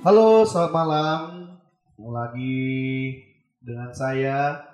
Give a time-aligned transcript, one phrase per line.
[0.00, 1.20] Halo, selamat malam.
[1.84, 2.68] Ketemu lagi
[3.60, 4.64] dengan saya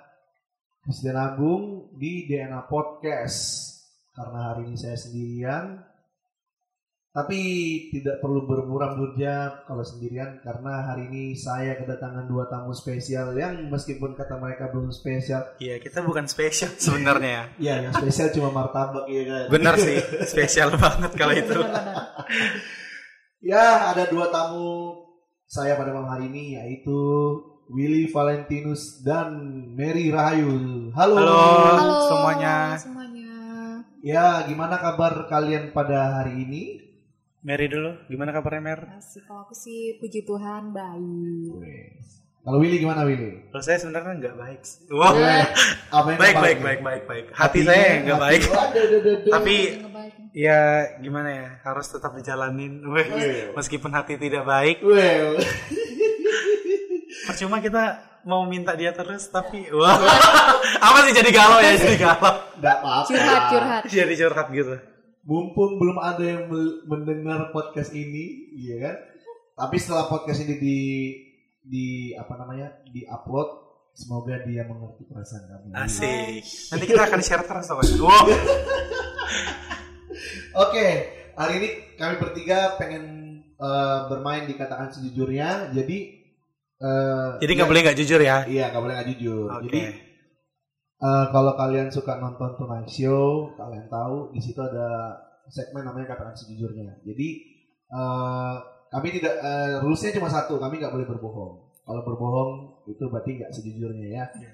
[0.83, 3.67] Presiden Agung di DNA Podcast.
[4.15, 5.77] Karena hari ini saya sendirian,
[7.11, 7.39] tapi
[7.93, 13.69] tidak perlu bermuram durja kalau sendirian karena hari ini saya kedatangan dua tamu spesial yang
[13.69, 17.53] meskipun kata mereka belum spesial, Iya, kita bukan spesial sebenarnya.
[17.61, 19.45] ya yang spesial cuma martabak ya kan.
[19.53, 21.57] Bener sih, spesial banget kalau itu.
[23.37, 24.97] Ya, ada dua tamu
[25.47, 26.99] saya pada malam hari ini yaitu
[27.71, 29.31] Willy Valentinus dan
[29.79, 30.91] Mary Rahayu.
[30.91, 31.15] Halo.
[31.15, 31.39] Halo.
[31.71, 32.55] Halo semuanya.
[32.75, 33.31] semuanya.
[34.03, 36.63] Ya, gimana kabar kalian pada hari ini?
[37.47, 38.81] Mary dulu, gimana kabarnya Mer?
[38.99, 41.55] Asik, kalau aku sih puji Tuhan baik.
[42.47, 43.51] Kalau Willy gimana Willy?
[43.51, 44.59] Kalau saya sebenarnya nggak baik.
[44.87, 45.11] Wow.
[45.13, 45.45] Eh,
[45.89, 46.63] apa yang Baik, baik, nih?
[46.63, 47.25] baik, baik, baik.
[47.29, 48.41] Hati Hatinya, saya nggak hati- baik.
[48.47, 48.87] Waduh.
[49.27, 49.55] Tapi
[49.89, 50.13] baik.
[50.31, 50.59] ya
[50.97, 52.79] gimana ya, harus tetap dijalanin.
[52.85, 53.45] Weh, Iya.
[53.51, 55.43] Meskipun hati tidak baik, Well,
[57.25, 57.83] percuma kita
[58.23, 59.99] mau minta dia terus, tapi wah,
[60.79, 62.31] apa sih jadi galau ya, jadi galau.
[62.55, 63.07] enggak apa-apa.
[63.07, 63.81] Curhat, curhat.
[63.87, 64.75] Jadi curhat gitu.
[65.21, 66.47] Mumpung belum ada yang
[66.85, 68.95] mendengar podcast ini, iya kan?
[69.57, 70.77] Tapi setelah podcast ini di
[71.67, 72.81] di apa namanya?
[72.87, 73.49] di-upload,
[73.91, 75.67] semoga dia mengerti perasaan kami.
[75.75, 76.43] Asik.
[76.71, 77.95] Nanti kita akan share terus pokoknya.
[78.07, 78.25] Wow.
[80.57, 80.87] Oke,
[81.37, 81.69] hari ini
[82.01, 83.03] kami bertiga pengen
[83.53, 85.69] eh, bermain dikatakan sejujurnya.
[85.75, 85.97] Jadi
[86.81, 88.47] eh, Jadi nggak boleh nggak jujur ya.
[88.49, 89.47] Iya, nggak boleh nggak jujur.
[89.53, 89.63] Oke.
[89.69, 89.81] Jadi
[90.97, 95.21] eh, kalau kalian suka nonton Tonight Show, kalian tahu di situ ada
[95.53, 97.05] segmen namanya katakan sejujurnya.
[97.05, 97.27] Jadi
[97.93, 98.55] eh,
[98.93, 101.53] kami tidak eh, rulesnya cuma satu, kami nggak boleh berbohong.
[101.87, 102.51] Kalau berbohong
[102.91, 104.25] itu berarti nggak sejujurnya ya.
[104.35, 104.53] Iya.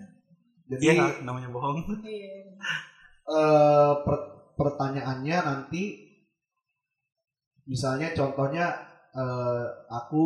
[0.74, 1.76] Jadi Iya, namanya bohong.
[3.24, 5.84] eh, per- pertanyaannya nanti
[7.64, 8.66] misalnya contohnya
[9.14, 10.26] eh, aku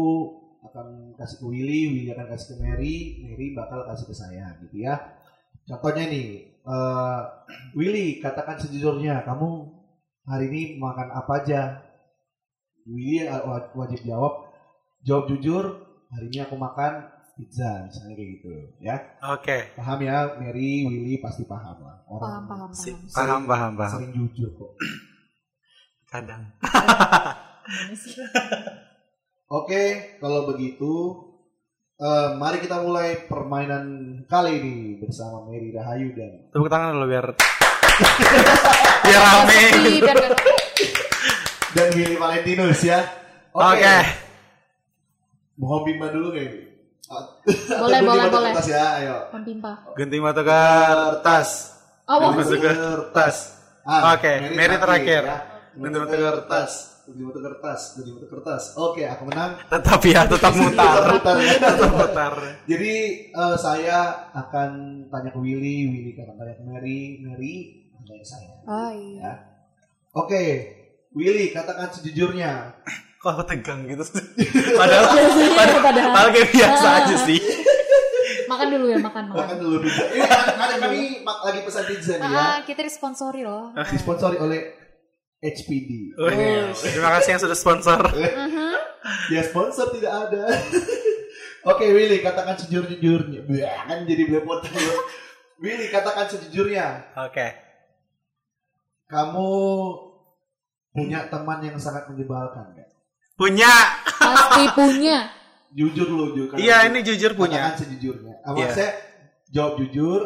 [0.67, 4.83] akan kasih ke Willy, Willy akan kasih ke Mary, Mary bakal kasih ke saya gitu
[4.83, 4.95] ya.
[5.67, 6.27] Contohnya nih,
[6.63, 7.21] eh,
[7.77, 9.49] Willy katakan sejujurnya kamu
[10.27, 11.61] hari ini makan apa aja?
[12.87, 14.33] Willy wa- wajib jawab,
[15.03, 15.63] jawab jujur.
[16.07, 17.03] Hari ini aku makan
[17.35, 18.47] pizza misalnya kayak gitu
[18.79, 18.95] ya.
[19.29, 19.75] Oke.
[19.75, 21.99] Paham ya, Mary, Willy pasti paham lah.
[22.07, 22.95] Paham, paham, Sip.
[23.11, 23.13] paham.
[23.13, 23.93] Paham, paham, paham.
[23.93, 24.71] Sering jujur kok.
[26.09, 26.41] Kadang.
[29.49, 29.83] Oke,
[30.19, 30.93] kalau begitu,
[31.97, 33.85] eh, mari kita mulai permainan
[34.25, 37.25] kali ini bersama Mary Rahayu dan Tepuk tangan dulu biar
[39.03, 39.59] biar rame.
[40.03, 40.17] Biar
[41.73, 42.99] dan Willy Valentinus ya.
[43.51, 43.97] Oke.
[45.57, 46.53] Mohon bimba dulu kayak
[47.71, 48.51] Boleh, boleh, boleh.
[48.51, 49.15] kertas ya, ayo.
[49.31, 49.73] Pempimpa.
[49.95, 51.49] Gunting mata kertas.
[52.03, 53.35] Oh, Gunting mau mata kertas.
[53.81, 55.23] Ah, Oke, Mary terakhir.
[55.23, 55.37] ya.
[55.73, 56.71] Gunting mata kertas.
[57.07, 57.81] Gunting mata kertas.
[57.95, 58.63] Gunting mata kertas.
[58.75, 59.55] Oke, aku menang.
[59.65, 60.99] Tetap ya, tetap mutar.
[61.15, 61.55] Putar ya.
[61.55, 62.33] tetap mutar.
[62.67, 62.93] Jadi
[63.31, 63.97] eh, saya
[64.35, 64.69] akan
[65.07, 67.55] tanya ke Willy, Willy akan tanya ke Mary, Mary
[68.03, 68.51] tanya saya.
[68.67, 69.19] Oh iya.
[69.23, 69.33] Ya.
[70.11, 70.43] Oke,
[71.17, 72.77] Willy katakan sejujurnya.
[73.17, 74.21] Kok aku tegang gitu sih?
[74.77, 75.09] Padahal,
[75.57, 76.11] padahal, padahal.
[76.13, 77.39] padahal kayak biasa aja sih.
[78.45, 79.39] Makan dulu ya, makan, makan.
[79.41, 80.03] Makan dulu pizza.
[80.13, 82.37] Ini karena kami lagi pesan pizza nih ya.
[82.39, 83.73] Ah, kita disponsori loh.
[83.89, 84.61] Disponsori oleh
[85.41, 85.89] HPD.
[86.15, 87.99] Wih, Terima kasih yang sudah sponsor.
[88.13, 88.75] Mhm.
[89.31, 90.51] Ya sponsor tidak ada.
[91.63, 93.47] Oke Willy katakan sejujur-jujurnya.
[93.87, 94.71] Kan jadi belepotan.
[95.63, 97.15] Willy katakan sejujurnya.
[97.15, 97.55] Oke.
[99.07, 99.47] Kamu
[100.97, 102.89] punya teman yang sangat menyebalkan gak?
[103.37, 103.69] Punya.
[104.17, 105.29] Pasti punya.
[105.69, 106.57] Jujur lu jujur.
[106.57, 107.69] Iya, ini jujur punya.
[107.69, 108.33] Katakan sejujurnya.
[108.41, 108.65] Ah, Iya.
[108.65, 108.91] Maksudnya
[109.47, 110.19] jawab jujur,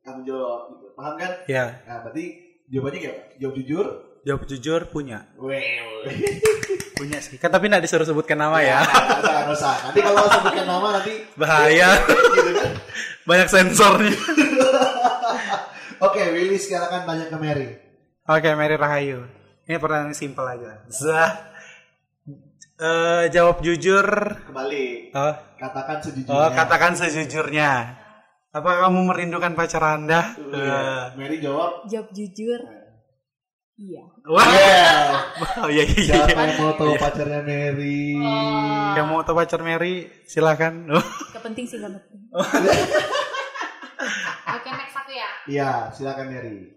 [0.00, 0.86] kamu jawab gitu.
[0.94, 1.32] Paham kan?
[1.44, 2.24] Ya, Nah, berarti
[2.70, 3.22] jawabannya kayak apa?
[3.36, 3.86] Jawab jujur.
[4.22, 5.18] jawab jujur punya.
[5.34, 6.06] Well.
[6.94, 7.34] Punya sih.
[7.34, 8.78] Kan tapi nggak disuruh sebutkan nama ya.
[8.78, 9.74] Nggak usah, nggak usah.
[9.82, 11.90] Nanti kalau sebutkan nama nanti Bahaya.
[12.06, 12.70] gitu kan.
[13.26, 14.14] Banyak sensornya.
[15.98, 17.66] Oke, Willy sekarang tanya ke Mary.
[18.24, 19.26] Oke, Mary Rahayu.
[19.72, 20.84] Ini pertanyaan simpel aja.
[20.92, 21.32] Zah.
[22.76, 24.04] Eh, jawab jujur.
[24.52, 25.16] Kembali.
[25.16, 26.36] Oh, Katakan sejujurnya.
[26.36, 27.70] oh, katakan sejujurnya.
[28.52, 30.36] Apa kamu merindukan pacar Anda?
[30.36, 31.88] Eh, Mary jawab.
[31.88, 32.60] Jawab jujur.
[33.80, 34.04] Iya.
[34.28, 34.44] Wah.
[34.44, 35.64] Yeah.
[35.64, 36.14] Oh, iya, iya, iya.
[36.20, 38.12] Siapa yang mau tahu pacarnya Mary?
[38.92, 40.84] Yang mau tahu pacar Mary, silakan.
[40.92, 41.00] Oh.
[41.32, 42.28] Gak penting sih, gak penting.
[44.52, 45.30] Oke, next aku ya.
[45.48, 46.76] Iya, silakan Mary.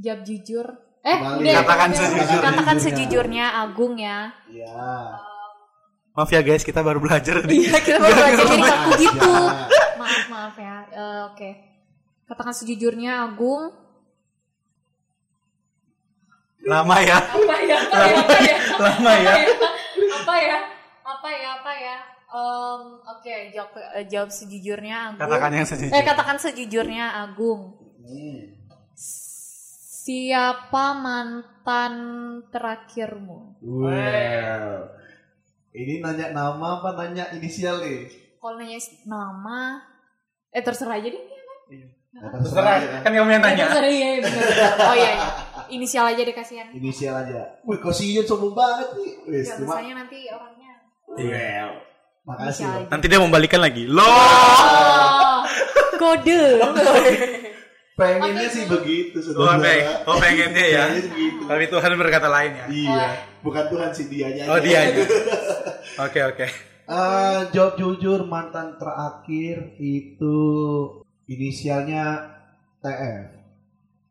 [0.00, 0.85] Jawab jujur.
[1.06, 1.18] Eh.
[1.54, 2.42] Katakan sejujurnya.
[2.42, 4.34] Katakan sejujurnya Agung ya.
[4.50, 4.74] Iya.
[6.16, 7.68] Maaf ya guys, kita baru belajar tadi.
[7.68, 9.30] Iya, kita baru belajar jadi kaku gitu.
[9.30, 9.52] Ya.
[10.00, 10.76] Maaf, maaf ya.
[10.90, 11.50] Eh, Oke.
[12.26, 13.70] Katakan sejujurnya Agung.
[16.66, 17.22] Lama ya.
[17.22, 17.78] Apa ya?
[17.78, 18.16] Apa ya?
[18.18, 18.56] Apa ya?
[18.82, 19.34] Lama ya.
[20.10, 20.58] Apa ya?
[21.06, 21.96] Apa ya apa ya?
[22.26, 25.22] Em, Oke, jawab eh, jawab sejujurnya Agung.
[25.22, 25.94] Katakan yang sejujurnya.
[25.94, 27.78] Eh katakan sejujurnya Agung.
[28.02, 28.55] Hmm.
[30.06, 31.94] Siapa mantan
[32.54, 33.58] terakhirmu?
[33.58, 34.86] Well,
[35.74, 38.06] ini nanya nama apa nanya inisial nih?
[38.38, 39.82] Kalau nanya nama,
[40.54, 41.18] eh terserah aja deh.
[41.66, 41.90] Ya,
[42.38, 43.64] Terserah, kan kamu yang Eh, tanya.
[43.66, 44.46] terserah iya bener.
[44.78, 45.26] Oh iya, iya.
[45.74, 46.70] Inisial aja deh kasihan.
[46.70, 47.58] Inisial aja.
[47.66, 49.10] Wih, kok si Yun sombong banget nih.
[49.26, 50.72] Wis, Ya, cuma misalnya nanti orangnya.
[51.18, 51.70] well.
[52.22, 52.86] Makasih.
[52.86, 53.90] Nanti dia membalikan lagi.
[53.90, 54.06] Loh.
[54.06, 55.42] Oh,
[55.98, 56.62] kode.
[57.96, 60.04] Pengennya Oke, sih begitu Oh, saudara.
[60.04, 60.84] Oh, pengennya ya.
[60.84, 61.42] Pengennya sih begitu.
[61.48, 62.66] Tapi Tuhan berkata lain ya.
[62.68, 63.08] Iya,
[63.40, 64.44] bukan Tuhan sih dianya.
[64.52, 64.80] Oh, dia.
[66.04, 66.44] Oke, oke.
[66.86, 70.36] Eh, jawab jujur mantan terakhir itu
[71.24, 72.36] inisialnya
[72.84, 73.32] TF.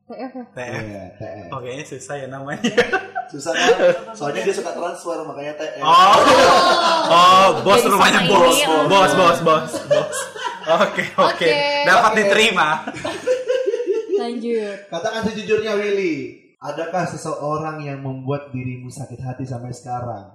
[0.10, 0.46] TF ya?
[0.50, 0.82] TF.
[0.82, 1.48] Iya, TF.
[1.54, 2.66] Oh, kayaknya susah ya namanya.
[3.30, 3.70] Susah kan?
[4.18, 5.82] Soalnya dia suka transfer makanya TF.
[5.86, 6.18] Oh.
[7.06, 8.58] Oh, bos Jadi rumahnya bos.
[8.66, 8.86] oh.
[8.90, 10.18] Bos, bos, bos, bos.
[10.82, 11.38] Oke, oke.
[11.38, 11.54] Oke.
[11.86, 12.18] Dapat Oke.
[12.26, 12.70] diterima.
[14.26, 14.78] Lanjut.
[14.90, 16.16] Katakan sejujurnya Willy,
[16.58, 20.34] adakah seseorang yang membuat dirimu sakit hati sampai sekarang?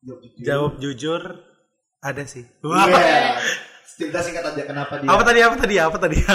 [0.00, 0.44] Jawab jujur.
[0.46, 1.22] Jawab jujur
[2.00, 2.44] ada sih.
[2.44, 2.72] Iya.
[2.72, 3.36] Wah.
[3.96, 5.08] Cerita singkat aja kenapa dia.
[5.08, 5.40] Apa tadi?
[5.44, 5.74] Apa tadi?
[5.76, 6.18] Apa tadi?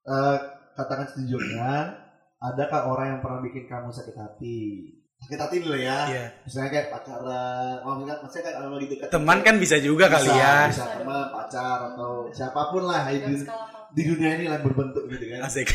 [0.00, 0.38] Eh,
[0.74, 1.92] katakan sejujurnya,
[2.40, 4.90] adakah orang yang pernah bikin kamu sakit hati?
[5.22, 6.08] Sakit hati dulu ya.
[6.08, 6.24] Iya.
[6.42, 9.08] Misalnya kayak pacaran, oh enggak, maksudnya kayak kalau lagi dekat.
[9.12, 10.56] Teman kan bisa juga kali Bisa, ya.
[10.72, 13.69] Bisa teman, pacar atau siapa pun lah apa?
[13.90, 15.40] Di dunia ini yang berbentuk gitu kan.
[15.46, 15.68] Asik.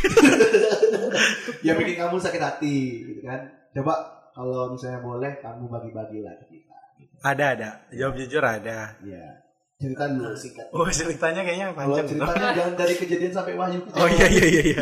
[1.67, 3.51] yang bikin kamu sakit hati gitu kan.
[3.75, 3.93] Coba
[4.35, 6.75] kalau misalnya boleh kamu bagi-bagi lah ke kita.
[7.23, 7.69] Ada, ada.
[7.91, 8.95] Jawab jujur ada.
[9.03, 9.43] Iya.
[9.75, 10.67] Cerita dulu singkat.
[10.71, 12.07] Oh, ceritanya kayaknya Kalau panjang.
[12.07, 12.11] tuh.
[12.15, 13.79] ceritanya jangan dari kejadian sampai wahyu.
[13.91, 14.81] Oh iya iya iya iya.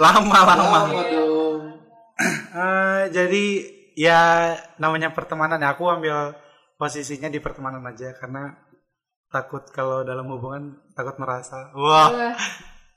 [0.00, 0.54] Lama lama.
[0.56, 1.60] Lama dong.
[2.52, 3.44] Eh, jadi
[3.96, 6.36] ya namanya pertemanan ya aku ambil
[6.76, 8.52] posisinya di pertemanan aja karena
[9.32, 11.72] takut kalau dalam hubungan takut merasa.
[11.72, 12.12] Wah.
[12.12, 12.36] Wah,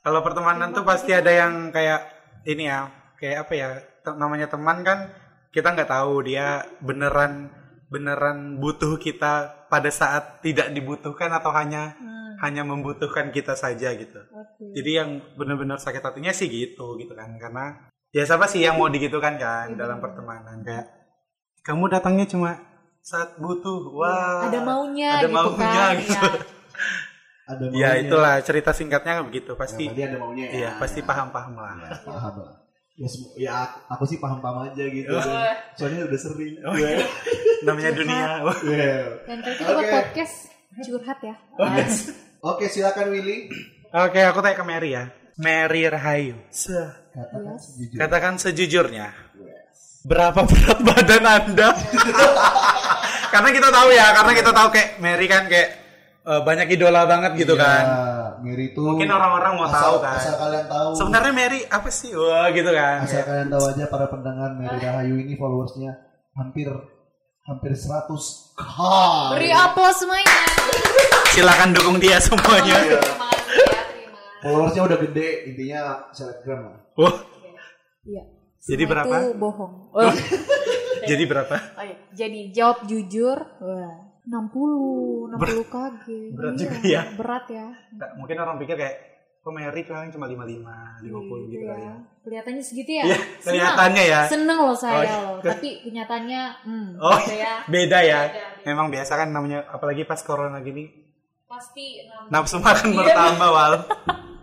[0.04, 2.04] kalau pertemanan tuh pasti ada yang kayak
[2.46, 3.70] ini ya kayak apa ya
[4.14, 5.10] namanya teman kan
[5.50, 7.50] kita nggak tahu dia beneran
[7.90, 14.20] beneran butuh kita pada saat tidak dibutuhkan atau hanya hmm, hanya membutuhkan kita saja gitu.
[14.36, 14.76] Oke.
[14.76, 15.10] jadi yang
[15.40, 17.32] benar-benar sakit hatinya sih gitu gitu kan.
[17.40, 20.60] Karena ya siapa sih yang mau digitukan kan dalam pertemanan?
[20.62, 20.92] Kayak
[21.66, 22.75] kamu datangnya cuma
[23.06, 25.94] saat butuh wah ada maunya ada gitu maunya kan.
[25.96, 26.10] gitu.
[26.12, 26.32] Ya.
[27.46, 27.90] Ada ya maunya.
[28.02, 30.52] itulah cerita singkatnya begitu Ya, pasti berarti ada maunya ya.
[30.52, 32.56] iya pasti paham-paham lah Ya, paham lah.
[32.96, 33.08] Ya,
[33.38, 35.12] ya aku, aku sih paham-paham aja gitu.
[35.12, 35.22] Oh.
[35.76, 36.56] Soalnya udah sering.
[36.64, 37.04] Oh, iya.
[37.62, 38.56] namanya dunia Wah.
[38.58, 39.10] Well.
[39.22, 39.92] Dan kalau kita buat Oke.
[39.92, 40.36] podcast
[40.82, 41.36] curhat ya.
[42.42, 43.52] Oh, Oke, silakan Willy.
[43.92, 45.04] oke aku tanya ke Mary ya
[45.36, 46.74] Mary Rahayu Se-
[47.12, 47.64] Katakan Yes.
[47.70, 48.00] sejujurnya.
[48.02, 49.08] katakan sejujurnya
[50.06, 51.70] berapa berat badan anda
[53.34, 55.70] karena kita tahu ya karena kita tahu kayak Mary kan kayak
[56.22, 57.84] eh, banyak idola banget gitu Iya, kan
[58.38, 60.16] Mary itu Mungkin orang-orang mau asal, tahu kan.
[60.16, 60.90] Asal kalian tahu.
[60.94, 65.16] sebenarnya Mary apa sih wah gitu kan asal kalian tahu aja para pendengar Mary Rahayu
[65.18, 65.92] ini followersnya
[66.34, 66.70] hampir
[67.42, 68.10] hampir 100
[68.54, 68.64] k.
[69.32, 70.38] Beri aplaus semuanya.
[71.28, 72.94] silakan dukung dia semuanya Iya.
[72.94, 73.02] Ya.
[74.42, 75.82] Followersnya udah gede, intinya
[76.12, 76.78] selebgram lah.
[76.96, 77.16] wah
[78.04, 78.24] Iya.
[78.66, 79.16] Jadi Semua berapa?
[79.16, 79.74] Itu bohong.
[79.92, 80.14] Oh,
[81.10, 81.96] jadi berapa iya.
[82.12, 83.38] Jadi jawab jujur.
[83.60, 83.96] Wah.
[84.26, 86.02] 60, 60 kg.
[86.34, 87.02] berat Iya, juga ya.
[87.14, 87.66] Berat ya.
[87.92, 88.96] Nggak, mungkin orang pikir kayak
[89.40, 91.06] kok Mary paling cuma 55 50
[91.46, 91.70] gitu Iya.
[91.70, 91.96] kali ya
[92.26, 93.04] Kelihatannya segitu ya.
[93.06, 94.22] Iya, kelihatannya ya.
[94.26, 95.18] Seneng loh saya Oh, iya.
[95.22, 95.38] loh.
[95.40, 97.54] Tapi kenyataannya, hmm, Oh, gitu ya.
[97.68, 98.46] beda ya Beda.
[98.66, 101.05] memang biasa kan namanya apalagi pas corona gini
[101.46, 102.98] Pasti nafsu makan Iya.
[103.00, 103.74] bertambah wal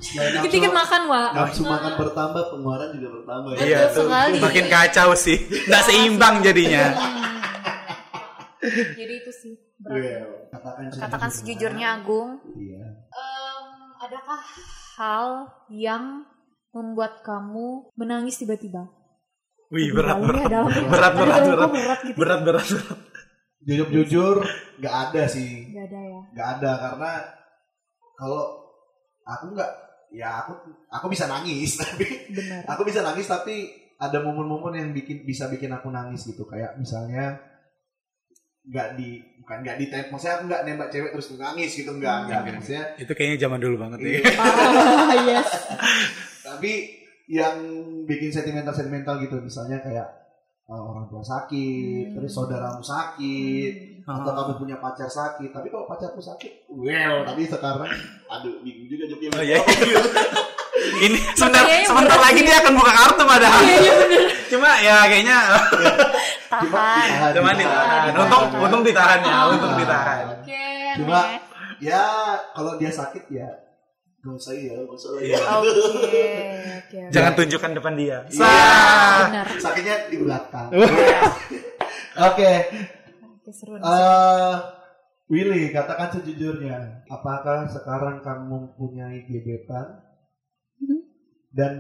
[0.03, 1.31] Dikit-dikit makan, Wak.
[1.33, 3.57] nafsu makan bertambah, pengeluaran juga bertambah ya.
[3.57, 4.39] Betul iya tuh sekali.
[4.41, 6.85] makin kacau sih nggak seimbang jadinya
[8.63, 9.55] Jadi itu sih.
[9.77, 9.95] berat.
[9.97, 12.83] Well, katakan Katakan sejujurnya Agung, Iya.
[13.09, 13.65] Em,
[14.01, 14.41] adakah
[14.97, 15.29] hal
[15.69, 16.23] yang
[16.71, 18.87] membuat kamu menangis tiba-tiba?
[19.69, 21.43] wih berat berat berat Aduh, berat kok berat
[21.73, 22.17] berat gitu.
[22.17, 22.99] berat berat berat
[23.63, 24.37] Jujur jujur
[24.77, 26.02] nggak ada sih, Gak ada.
[26.33, 27.11] Nggak ada karena
[28.13, 28.45] kalau
[29.23, 29.73] aku nggak,
[30.11, 30.53] ya aku
[30.89, 32.65] aku bisa nangis tapi Benar.
[32.69, 37.39] aku bisa nangis tapi ada momen-momen yang bikin bisa bikin aku nangis gitu kayak misalnya
[38.63, 42.17] nggak di bukan nggak di tem- maksudnya aku nggak nembak cewek terus nangis gitu nggak
[42.27, 44.23] nggak maksudnya itu kayaknya zaman dulu banget ya Iya.
[44.39, 45.49] Ah, yes.
[46.47, 46.73] tapi
[47.27, 47.57] yang
[48.07, 50.07] bikin sentimental sentimental gitu misalnya kayak
[50.67, 52.15] uh, orang tua sakit Hmm.
[52.19, 54.19] terus saudaramu sakit Ah.
[54.19, 57.87] atau kamu punya pacar sakit tapi kalau pacarku sakit well tapi sekarang
[58.27, 59.57] aduh bingung juga jawabnya Oh, iya,
[59.87, 60.01] iya.
[61.01, 64.23] ini sebentar Kayaknya sebentar lagi dia akan buka kartu padahal Iya, iya bener.
[64.49, 65.37] Cuma ya kayaknya
[66.47, 67.31] Tahan.
[67.33, 68.11] cuma ditahan.
[68.13, 70.25] Untung untung ditahan ya, untung ditahan.
[70.35, 70.65] Oke,
[70.99, 71.49] Cuma next.
[71.81, 72.03] ya
[72.53, 73.49] kalau dia sakit ya
[74.21, 75.39] nggak usah ya, nggak usah ya.
[75.65, 76.29] Oke.
[77.09, 78.19] Jangan tunjukkan depan dia.
[78.29, 78.37] Iya.
[78.37, 79.19] Sah.
[79.27, 79.47] Benar.
[79.57, 80.69] Sakitnya di belakang.
[80.77, 81.09] Oke,
[82.13, 82.53] Oke,
[83.49, 83.83] seru nih.
[83.83, 84.57] eh
[85.27, 90.05] Willy, katakan sejujurnya, apakah sekarang kamu mempunyai gebetan
[90.79, 90.99] Mhm.
[91.51, 91.73] dan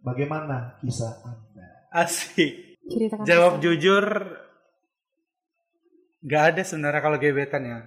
[0.00, 1.90] bagaimana kisah Anda?
[1.90, 2.78] Asik.
[2.84, 3.62] Ceritakan Jawab kisah.
[3.66, 4.06] jujur.
[6.22, 7.78] Gak ada sebenarnya kalau gebetan ya.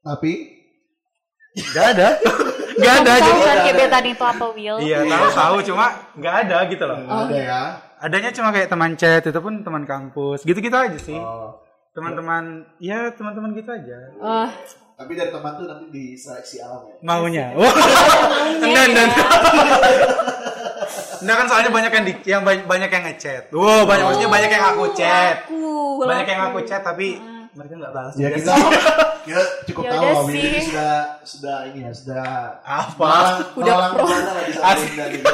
[0.00, 0.32] Tapi
[1.72, 2.08] Gak ada.
[2.76, 3.12] Gak ada.
[3.16, 4.76] Kamu tahu kan gebetan itu apa, Will?
[4.80, 6.98] iya tahu tahu cuma gak ada gitu loh.
[7.00, 7.62] nggak ada ya.
[8.00, 10.42] Adanya cuma kayak teman chat itu pun teman kampus.
[10.42, 11.14] Gitu-gitu aja sih.
[11.16, 11.54] Oh,
[11.94, 13.98] Teman-teman ya teman-teman gitu aja.
[14.18, 14.50] Oh,
[14.94, 16.96] tapi dari teman tuh nanti diseleksi alam ya.
[17.02, 17.46] Maunya.
[17.54, 17.74] Wah.
[18.62, 19.08] Enggak, enggak.
[21.22, 23.50] Enggak kan soalnya banyak yang di, yang banyak, yang ngechat.
[23.54, 25.36] Wow, banyak maksudnya banyak yang aku chat.
[25.46, 26.02] aku.
[26.02, 27.18] Banyak yang aku chat tapi
[27.54, 28.14] mereka nggak balas.
[28.18, 28.52] Ya kita,
[29.22, 32.26] kita cukup Ya tahu lah ini sudah sudah ini ya sudah
[32.66, 33.14] Apa?
[33.54, 34.06] Udah malang pro.
[34.10, 35.26] lah di sana gitu.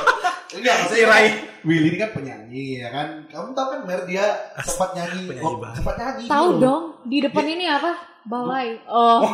[0.60, 1.49] Enggak, maksudnya.
[1.64, 3.08] Willy ini kan penyanyi ya kan.
[3.28, 4.24] Kamu tahu kan Mer dia
[4.64, 6.24] sempat nyanyi, penyanyi oh, sempat nyanyi.
[6.26, 6.62] Tahu gitu.
[6.64, 7.92] dong, di depan ini apa?
[8.24, 8.80] Balai.
[8.88, 9.24] Oh.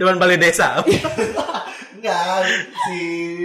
[0.00, 0.80] Dewan balai desa.
[1.96, 2.44] Enggak,
[2.88, 2.98] si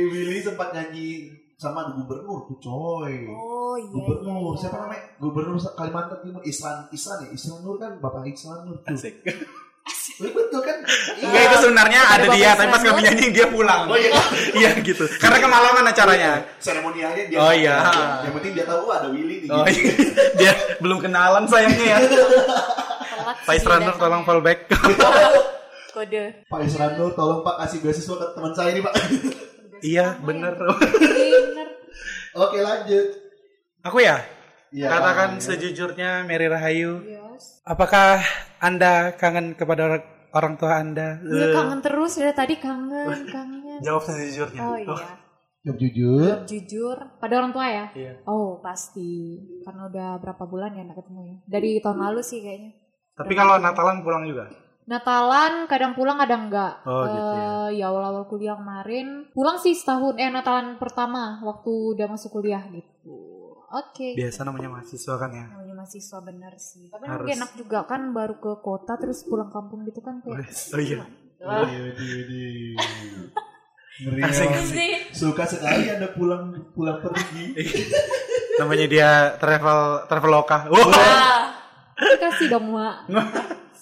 [0.08, 3.28] Willy sempat nyanyi sama gubernur tuh coy.
[3.28, 3.92] Oh iya.
[3.92, 5.04] Gubernur, siapa namanya?
[5.20, 7.30] Gubernur Kalimantan Timur, Islan, Islan ya?
[7.36, 8.96] Islan Nur kan, Bapak Islan Nur tuh.
[8.96, 9.20] Asik.
[10.20, 10.78] Iya, Betul kan?
[11.24, 13.88] Enggak itu sebenarnya ada dia, tapi pas kami nyanyi dia pulang.
[13.88, 14.12] Oh iya.
[14.52, 15.08] Iya gitu.
[15.18, 16.32] Karena kemalaman acaranya.
[16.60, 17.40] Seremonialnya dia.
[17.40, 17.76] Oh, iya.
[18.28, 19.50] Yang penting dia tahu oh, ada Willy nih.
[19.50, 19.80] Oh gitu.
[19.80, 19.94] iya.
[20.36, 20.52] Dia
[20.84, 21.98] belum kenalan sayangnya ya.
[23.48, 23.98] Pak datang.
[23.98, 24.68] tolong fallback.
[25.96, 26.46] Kode.
[26.46, 26.60] Pak
[26.96, 28.94] Nur, tolong Pak kasih beasiswa ke teman saya ini Pak.
[29.82, 30.54] iya, bener.
[30.54, 31.68] Bener.
[32.38, 33.08] Oke lanjut.
[33.84, 34.22] Aku ya,
[34.70, 35.42] Iya, katakan iya.
[35.42, 37.02] sejujurnya Mary Rahayu.
[37.02, 37.64] Yes.
[37.66, 38.22] Apakah
[38.60, 40.04] Anda kangen kepada
[40.36, 41.20] orang, tua Anda?
[41.24, 43.80] Eh, kangen terus dari tadi kangen, kangen.
[43.80, 44.62] Jawab sejujurnya.
[44.62, 45.10] Oh iya.
[45.64, 46.32] Jawab jujur.
[46.48, 47.86] Jujur pada orang tua ya?
[47.96, 48.14] Iya.
[48.28, 49.40] Oh pasti.
[49.64, 51.36] Karena udah berapa bulan ya nggak ketemu ya.
[51.48, 52.72] Dari tahun lalu sih kayaknya.
[53.16, 54.48] Tapi kalau Natalan pulang juga.
[54.90, 56.82] Natalan kadang pulang kadang enggak.
[56.82, 57.52] Oh, gitu ya.
[57.78, 63.39] ya awal-awal kuliah kemarin pulang sih setahun eh Natalan pertama waktu udah masuk kuliah gitu.
[63.70, 64.18] Oke.
[64.18, 65.46] Biasa namanya mahasiswa kan ya.
[65.54, 66.90] Namanya mahasiswa bener sih.
[66.90, 67.22] Tapi Harus.
[67.22, 70.50] mungkin enak juga kan baru ke kota terus pulang kampung gitu kan kayak.
[70.74, 71.06] Oh iya.
[71.40, 72.76] Widih.
[74.00, 74.64] Ngeri Asik, emang.
[74.64, 74.92] Sih.
[75.12, 77.52] Suka sekali anda pulang pulang pergi.
[78.60, 80.58] namanya dia travel traveloka.
[80.72, 80.88] Wah.
[80.88, 81.44] Wah.
[82.00, 83.12] Kasih dong, Mak.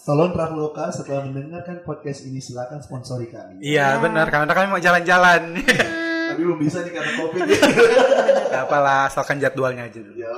[0.06, 3.62] Tolong Traveloka setelah mendengarkan podcast ini silakan sponsori kami.
[3.62, 5.41] Iya benar karena kami mau jalan-jalan.
[6.34, 7.41] Tapi belum bisa nih karena covid.
[8.48, 10.15] Gak apalah asalkan jadwalnya aja dulu.
[10.15, 10.34] ya,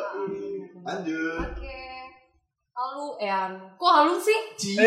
[0.86, 1.48] lanjut.
[1.54, 1.78] Oke.
[2.80, 3.60] Halu, eh anu.
[3.76, 4.40] Kok halu sih?
[4.56, 4.80] Cie.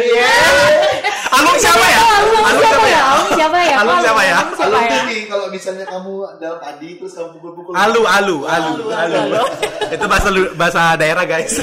[1.29, 2.01] Alung siapa ya?
[2.01, 3.03] Halu Alung siapa ya?
[3.05, 3.77] Halu siapa ya?
[3.77, 4.37] Halu Halu siapa ya?
[4.41, 5.01] Halu siapa Kalau ya?
[5.05, 7.73] nih kalau misalnya kamu dalam padi terus kamu pukul-pukul.
[7.77, 9.45] Alu, alu, alu, Alu, alu.
[9.93, 11.61] Itu bahasa bahasa daerah guys.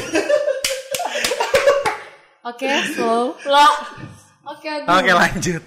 [2.46, 3.34] Oke, slow.
[3.46, 3.74] Loh.
[4.53, 4.69] Oke.
[4.86, 5.62] Oke lanjut.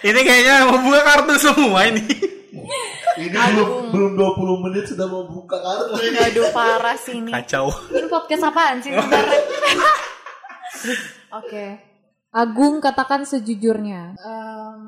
[0.00, 2.04] Ini kayaknya mau buka kartu semua ini.
[3.20, 6.16] Ini belum belum 20 menit sudah mau buka kartu ini.
[6.16, 7.28] Aduh, parah sih ini.
[7.28, 7.68] Kacau.
[7.92, 9.40] Ini podcast apaan sih sebenarnya?
[11.40, 11.64] Oke.
[12.32, 14.16] Agung katakan sejujurnya.
[14.16, 14.82] Em,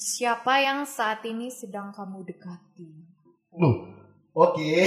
[0.00, 2.90] siapa yang saat ini sedang kamu dekati?
[3.54, 3.93] Loh.
[4.34, 4.82] Oke.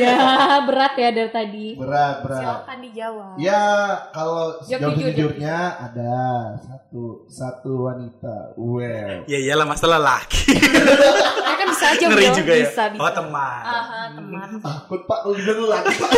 [0.00, 0.16] Ya,
[0.68, 1.66] berat ya dari tadi.
[1.76, 2.40] Berat, berat.
[2.40, 3.34] Silakan dijawab.
[3.36, 3.64] Ya,
[4.08, 6.16] kalau Jawab jawab jujur, jujurnya ada
[6.64, 8.56] satu satu wanita.
[8.56, 9.28] Well.
[9.28, 10.48] Ya iyalah masalah laki.
[10.48, 12.64] Saya kan bisa aja Ngeri juga ya.
[12.72, 13.00] bisa, bisa.
[13.04, 13.62] Oh teman.
[13.68, 14.48] Aha, teman.
[14.64, 16.10] Takut Pak, lu bilang lu lagi Pak.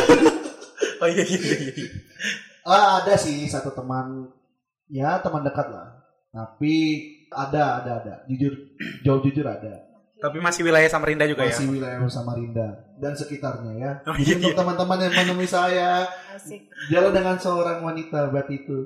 [1.03, 1.57] Oh iya iya iya.
[1.75, 1.87] iya.
[2.63, 4.31] Ah, ada sih satu teman
[4.87, 5.99] ya teman dekat lah.
[6.31, 6.75] Tapi
[7.35, 8.15] ada ada ada.
[8.31, 8.55] Jujur
[9.03, 9.88] jauh jujur ada.
[10.19, 11.55] Tapi masih wilayah Samarinda juga ya.
[11.55, 13.91] Masih wilayah Samarinda dan sekitarnya ya.
[14.03, 14.59] Oh, Jadi iya, untuk iya.
[14.59, 15.91] teman-teman yang menemui saya
[16.35, 16.67] Asik.
[16.91, 18.77] jalan dengan seorang wanita berarti itu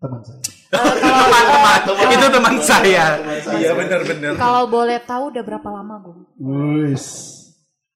[0.00, 0.40] teman saya.
[0.70, 1.80] Teman-teman.
[2.16, 3.04] Itu teman saya.
[3.20, 3.56] Teman saya.
[3.60, 4.32] Iya benar-benar.
[4.38, 6.20] Kalau boleh tahu udah berapa lama, Gung?
[6.40, 7.04] Wis.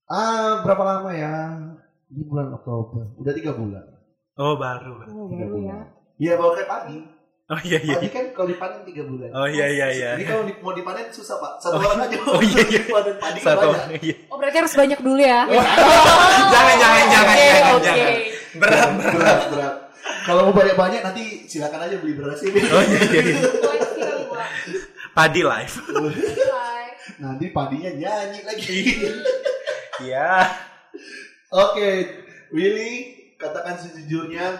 [0.04, 1.56] Ah, berapa lama ya?
[2.12, 3.16] Di bulan Oktober.
[3.16, 3.84] Udah tiga bulan.
[4.36, 5.00] Oh baru.
[5.08, 5.78] Oh, Tiga baru ya.
[5.80, 5.84] bulan.
[6.20, 6.98] Iya, baru kayak padi.
[7.44, 8.00] Oh iya iya.
[8.00, 9.28] Padi kan kalau dipanen tiga bulan.
[9.36, 10.10] Oh iya iya iya.
[10.16, 11.60] Ini kalau mau dipanen susah pak.
[11.60, 12.16] Satu Oh, orang aja.
[12.24, 12.80] oh, iya, iya.
[12.96, 13.68] Panen padi Satu.
[13.68, 14.00] banyak.
[14.00, 14.14] Iya.
[14.32, 15.40] Oh, berarti harus banyak dulu ya.
[16.54, 17.84] Jangan jangan jangan jangan oke.
[17.84, 18.12] jangan.
[18.54, 19.12] Berat berat.
[19.12, 19.74] Berat, berat.
[20.24, 22.60] Kalau mau banyak-banyak nanti silakan aja beli beras ini.
[22.64, 23.20] Oh iya iya.
[23.20, 23.38] iya.
[25.12, 25.74] Padi live.
[27.20, 28.78] nanti padinya nyanyi lagi.
[30.00, 30.32] Iya.
[31.68, 31.90] Oke,
[32.50, 32.94] Willy,
[33.36, 34.58] katakan sejujurnya,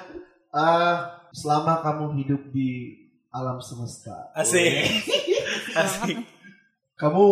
[0.52, 2.94] ah, selama kamu hidup di
[3.34, 4.86] alam semesta, Asik.
[5.82, 6.22] Asik.
[6.94, 7.26] kamu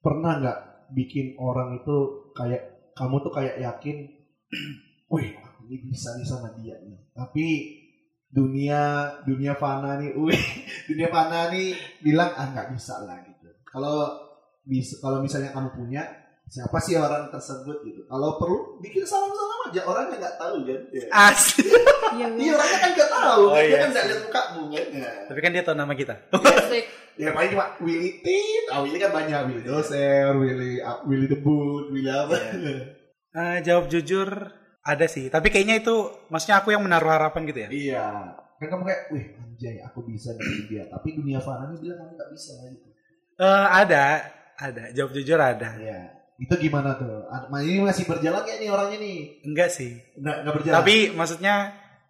[0.00, 0.60] pernah nggak
[0.96, 4.08] bikin orang itu kayak kamu tuh kayak yakin,
[5.12, 6.96] wih, aku ini bisa nih sama dia nih.
[7.12, 7.46] Tapi
[8.32, 10.44] dunia dunia fana nih, wih,
[10.88, 13.52] dunia fana nih bilang ah nggak bisa lah gitu.
[13.68, 14.16] Kalau
[14.64, 16.08] bisa, kalau misalnya kamu punya,
[16.46, 18.04] siapa sih orang tersebut gitu?
[18.04, 20.80] Kalau perlu bikin salam-salam aja, orangnya nggak tahu kan?
[20.92, 21.04] Ya.
[21.30, 21.66] Asik.
[22.14, 24.86] Iya, Iya orangnya kan nggak tahu, Oh, dia iya kan nggak lihat mukamu kan?
[24.94, 25.10] Ya.
[25.26, 26.14] Tapi kan dia tahu nama kita.
[27.14, 32.10] Ya paling cuma Willy Tit, ah Willy kan banyak Willy Doser, Willy Willy Debut, Willy
[32.10, 32.34] apa?
[33.34, 34.30] Eh, jawab jujur
[34.78, 35.26] ada sih.
[35.26, 35.94] Tapi kayaknya itu
[36.26, 37.68] maksudnya aku yang menaruh harapan gitu ya.
[37.70, 38.04] iya,
[38.58, 42.12] kan kamu kayak, wih anjay aku bisa dari dia, tapi dunia fana ini bilang kamu
[42.14, 42.86] nggak bisa gitu.
[43.42, 44.04] Eh, ada,
[44.54, 44.82] ada.
[44.94, 45.70] Jawab jujur ada.
[45.74, 45.98] Iya,
[46.36, 47.24] itu gimana tuh?
[47.28, 49.18] Ah, Ini masih berjalan ya nih orangnya nih?
[49.42, 50.02] Enggak sih.
[50.16, 50.76] Nggak nggak berjalan.
[50.76, 51.54] Tapi maksudnya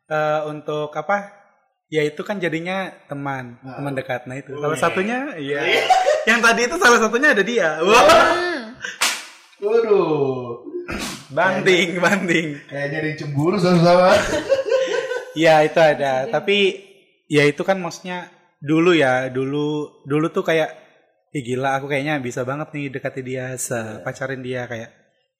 [0.04, 1.44] eh, untuk apa?
[1.88, 3.76] Ya itu kan jadinya teman, Nah.
[3.78, 4.24] teman dekat.
[4.24, 4.82] Nah itu Oh, salah iya.
[4.82, 5.60] satunya, iya.
[6.24, 7.78] yang tadi itu salah satunya ada dia.
[7.78, 8.02] Wah,
[8.34, 8.62] Hmm.
[9.60, 10.60] Waduh,
[11.30, 12.60] banding, banding.
[12.66, 14.12] kayaknya ada yang cemburu sama-sama.
[15.34, 16.28] Ya itu ada.
[16.28, 16.78] Tapi
[17.26, 18.28] ya itu kan maksudnya
[18.58, 20.83] dulu ya, dulu dulu tuh kayak,
[21.34, 24.90] ih gila aku kayaknya bisa banget nih dekati dia, sepacarin dia kayak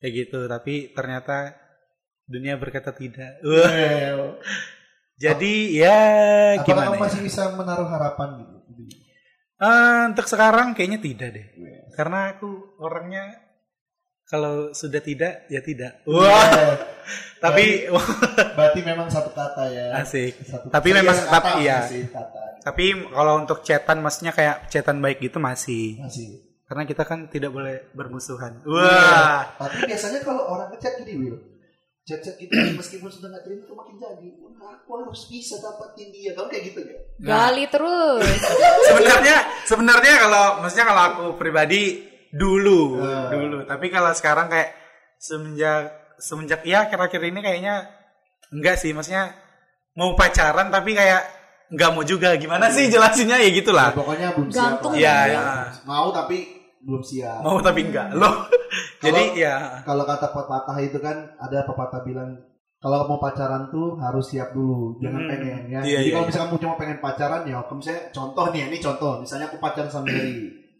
[0.03, 0.51] kayak gitu.
[0.51, 1.55] Tapi ternyata
[2.27, 3.39] dunia berkata tidak.
[3.47, 4.39] Well,
[5.15, 5.95] Jadi ya
[6.59, 6.87] Apakah gimana?
[6.91, 7.03] kamu ya?
[7.07, 8.55] masih bisa menaruh harapan gitu?
[9.63, 11.47] Eh, untuk sekarang kayaknya tidak deh.
[11.95, 13.44] Karena aku orangnya
[14.25, 16.00] kalau sudah tidak ya tidak.
[16.09, 16.81] Wah.
[17.45, 17.85] Tapi
[18.57, 20.00] Berarti memang satu kata ya.
[20.00, 20.40] asik.
[20.49, 21.78] Satu, Tapi saya memang kata tapi iya.
[22.09, 22.40] kata.
[22.64, 26.00] Tapi kalau untuk chatan maksudnya kayak chatan baik gitu masih.
[26.00, 26.40] Masih.
[26.64, 28.64] Karena kita kan tidak boleh bermusuhan.
[28.64, 28.73] Iya.
[28.73, 29.40] Wah.
[29.61, 31.37] Tapi biasanya kalau orang ngechat gini Will,
[32.09, 34.28] chat-chat gitu meskipun sudah nggak terima tuh makin jadi.
[34.40, 36.33] Wah, aku harus bisa dapetin dia.
[36.33, 37.01] Kamu kayak gitu gak?
[37.20, 38.25] Gali terus.
[38.88, 39.37] Sebenarnya
[39.68, 43.31] sebenarnya kalau maksudnya kalau aku pribadi dulu, Eh.
[43.33, 43.59] dulu.
[43.62, 44.75] Tapi kalau sekarang kayak
[45.16, 47.75] semenjak semenjak ya akhir-akhir ini kayaknya
[48.51, 49.35] enggak sih, maksudnya
[49.94, 51.23] mau pacaran tapi kayak
[51.70, 52.35] nggak mau juga.
[52.35, 53.90] Gimana sih jelasinnya ya gitulah.
[53.90, 55.01] Ya, pokoknya belum Gantung siap.
[55.01, 55.25] Iya, lah.
[55.27, 55.42] iya.
[55.85, 56.38] Mau tapi
[56.83, 57.40] belum siap.
[57.40, 58.09] Mau tapi enggak.
[58.12, 58.35] Loh.
[59.05, 62.35] Jadi ya Kalau kata pepatah itu kan ada pepatah bilang
[62.79, 65.31] kalau mau pacaran tuh harus siap dulu, jangan Hmm.
[65.31, 65.81] pengen ya.
[65.81, 66.29] Iya, Jadi iya, kalau iya.
[66.29, 69.88] misalnya kamu cuma pengen pacaran ya, kalau misalnya contoh nih, ini contoh, misalnya aku pacaran
[69.88, 70.35] sama Mary,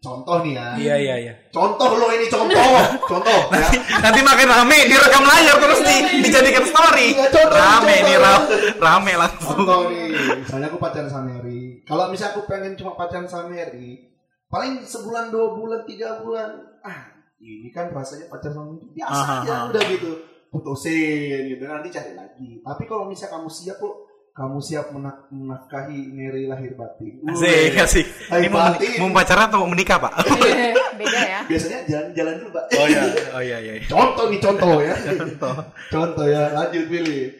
[0.05, 0.67] contoh nih ya.
[0.77, 1.33] iya iya iya.
[1.49, 2.69] Contoh lo ini contoh,
[3.09, 3.39] contoh.
[3.49, 3.65] ya.
[3.99, 7.17] Nanti makin rame direkam layar terus di, dijadikan story.
[7.17, 8.05] Iya, contoh, Rame contoh.
[8.05, 8.45] nih rame,
[8.77, 9.57] rame langsung.
[9.57, 10.05] Contoh nih,
[10.39, 11.81] misalnya aku pacaran sama Mary.
[11.81, 14.13] Kalau misalnya aku pengen cuma pacaran sama Mary,
[14.45, 16.53] paling sebulan, dua bulan, tiga bulan.
[16.79, 19.65] Ah, ini kan rasanya pacaran sama Mary biasa Aha, aja, aha.
[19.73, 20.11] udah gitu.
[20.49, 22.61] Putusin gitu, nanti cari lagi.
[22.61, 24.04] Tapi kalau misalnya kamu siap lo,
[24.35, 27.23] kamu siap menak- menafkahi Mary lahir batin.
[27.23, 28.07] Asik, asik.
[28.27, 28.99] Hai, Ini mau, batin.
[28.99, 30.11] mau pacaran atau mau menikah, Pak?
[30.99, 31.39] Beda ya.
[31.47, 32.63] Biasanya jalan-jalan dulu, Pak.
[32.75, 33.73] Oh iya, oh iya iya.
[33.87, 34.95] Contoh nih, contoh ya.
[35.15, 35.55] Contoh.
[35.87, 37.31] contoh ya, lanjut pilih.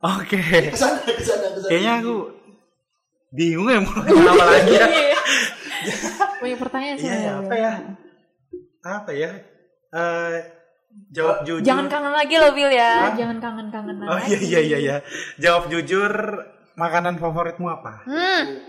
[0.00, 0.40] Oke.
[0.72, 1.68] Ke sana, ke sana, ke sana.
[1.68, 2.14] Kayaknya aku
[3.30, 4.86] bingung ya mau ngomong apa lagi ya.
[4.88, 5.20] Iya.
[6.40, 7.32] Banyak pertanyaan Iya, sebenarnya.
[7.36, 7.72] apa ya?
[8.82, 9.30] Apa ya?
[9.92, 10.36] Eh
[11.12, 11.64] jawab jujur.
[11.64, 13.12] Jangan kangen lagi loh Bill ya.
[13.14, 14.96] Jangan kangen-kangen Oh iya iya iya iya.
[15.40, 16.12] Jawab jujur
[16.76, 18.04] makanan favoritmu apa?
[18.04, 18.66] Hmm.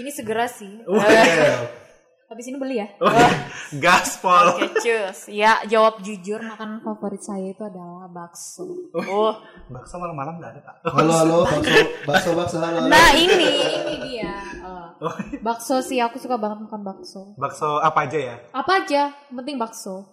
[0.00, 0.80] Ini segera sih.
[0.86, 1.04] Wah.
[2.30, 2.86] Habis ini beli ya.
[3.02, 3.10] Oh,
[3.76, 4.54] gaspol.
[4.54, 5.26] Oke, cus.
[5.26, 8.86] Ya, jawab jujur makanan favorit saya itu adalah bakso.
[8.94, 9.34] Oh.
[9.74, 10.74] Bakso malam-malam nggak ada, Pak.
[10.90, 12.82] Halo, halo, bakso, bakso, bakso, halo.
[12.82, 12.86] halo.
[12.86, 14.34] Nah, ini ini dia.
[14.62, 15.10] Oh.
[15.40, 17.34] Bakso sih aku suka banget makan bakso.
[17.34, 18.36] Bakso apa aja ya?
[18.50, 20.10] Apa aja, penting bakso.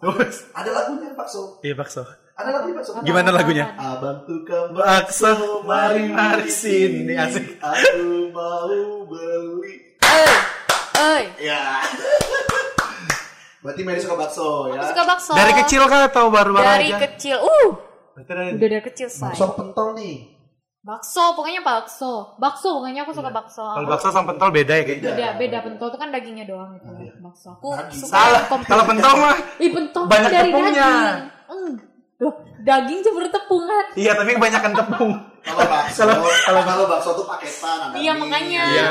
[0.53, 1.61] Ada lagunya bakso.
[1.61, 2.01] Iya bakso.
[2.33, 2.91] Ada lagunya bakso.
[2.93, 3.65] Apa- Gimana apa- lagunya?
[3.67, 7.13] apa- Abang tukang Bakso, mari mari sini.
[7.13, 7.57] Asik.
[7.57, 8.69] Aku mau
[9.05, 9.97] beli.
[9.97, 10.33] Eh,
[10.97, 11.23] eh.
[11.39, 11.61] Ya.
[13.57, 14.79] Berarti Mary suka bakso ya?
[14.79, 15.31] Aku suka bakso.
[15.33, 16.99] Dari kecil kah atau baru-baru Dari aja?
[17.03, 17.37] kecil.
[17.37, 17.69] Uh,
[18.13, 19.27] Berarti dari- udah dari kecil say.
[19.27, 20.15] Bakso pentol nih.
[20.79, 22.39] Bakso, pokoknya bakso.
[22.39, 23.59] Bakso, pokoknya aku suka bakso.
[23.59, 25.11] Kalau bakso sama pentol beda ya kayaknya.
[25.11, 26.87] Beda, beda pentol itu kan dagingnya doang itu.
[27.19, 27.59] Bakso.
[27.59, 27.99] Aku Daging.
[27.99, 28.41] suka Salah.
[28.47, 30.87] Kalau pentol mah Ih, pentol banyak dari tepungnya.
[30.87, 31.19] daging.
[31.47, 31.73] Hmm.
[32.17, 32.33] Loh,
[32.63, 33.85] daging cuma tepung kan?
[33.93, 35.11] iya tapi kebanyakan tepung.
[35.47, 36.03] Kalau bakso,
[36.43, 38.63] kalau kalau bakso tuh paketan ada Iya, makanya.
[38.65, 38.87] Iya.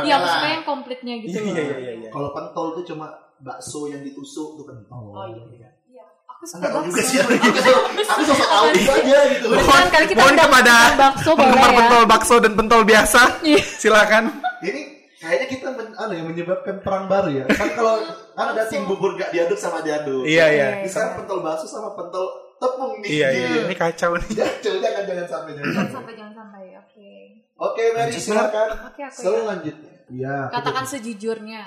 [0.00, 0.28] Iya, merah.
[0.28, 1.54] suka yang komplitnya gitu Iya loh.
[1.54, 2.08] iya iya iya.
[2.08, 3.06] Kalau pentol tuh cuma
[3.38, 5.04] bakso yang ditusuk tuh pentol.
[5.10, 5.70] Oh iya.
[5.86, 7.06] Iya, aku suka Enggak tahu juga bakso.
[7.06, 7.18] sih.
[7.20, 9.46] Aku so- Aku sosok tahu gitu aja gitu.
[9.52, 11.76] Mohon kali kita Mohon kepada bakso penggemar ya.
[11.78, 13.20] pentol bakso dan pentol biasa.
[13.40, 13.60] Iya.
[13.78, 14.24] Silakan.
[14.60, 14.80] Ini
[15.16, 17.44] kayaknya kita men, ano ya, menyebabkan perang baru ya.
[17.46, 17.94] Kan kalau
[18.32, 20.24] kan ada tim bubur gak diaduk sama diaduk.
[20.24, 20.68] Iya iya.
[20.84, 22.26] Sekarang pentol bakso sama pentol
[22.60, 23.08] tepung nih.
[23.10, 23.48] Iya iya.
[23.64, 24.30] Ini kacau nih.
[24.38, 25.94] Jangan, jangan, jangan sampai, jangan Jangan sampai.
[25.96, 26.64] sampai jangan sampai.
[26.76, 27.10] Oke.
[27.56, 28.68] Oke, Mary, Lanjut, silakan.
[28.86, 29.24] Oke aku ya.
[29.26, 29.92] Selanjutnya.
[30.06, 30.36] Iya.
[30.50, 31.62] Katakan sejujurnya.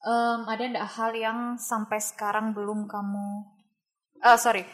[0.00, 3.44] Em, ada ndak hal yang sampai sekarang belum kamu
[4.18, 4.64] eh sorry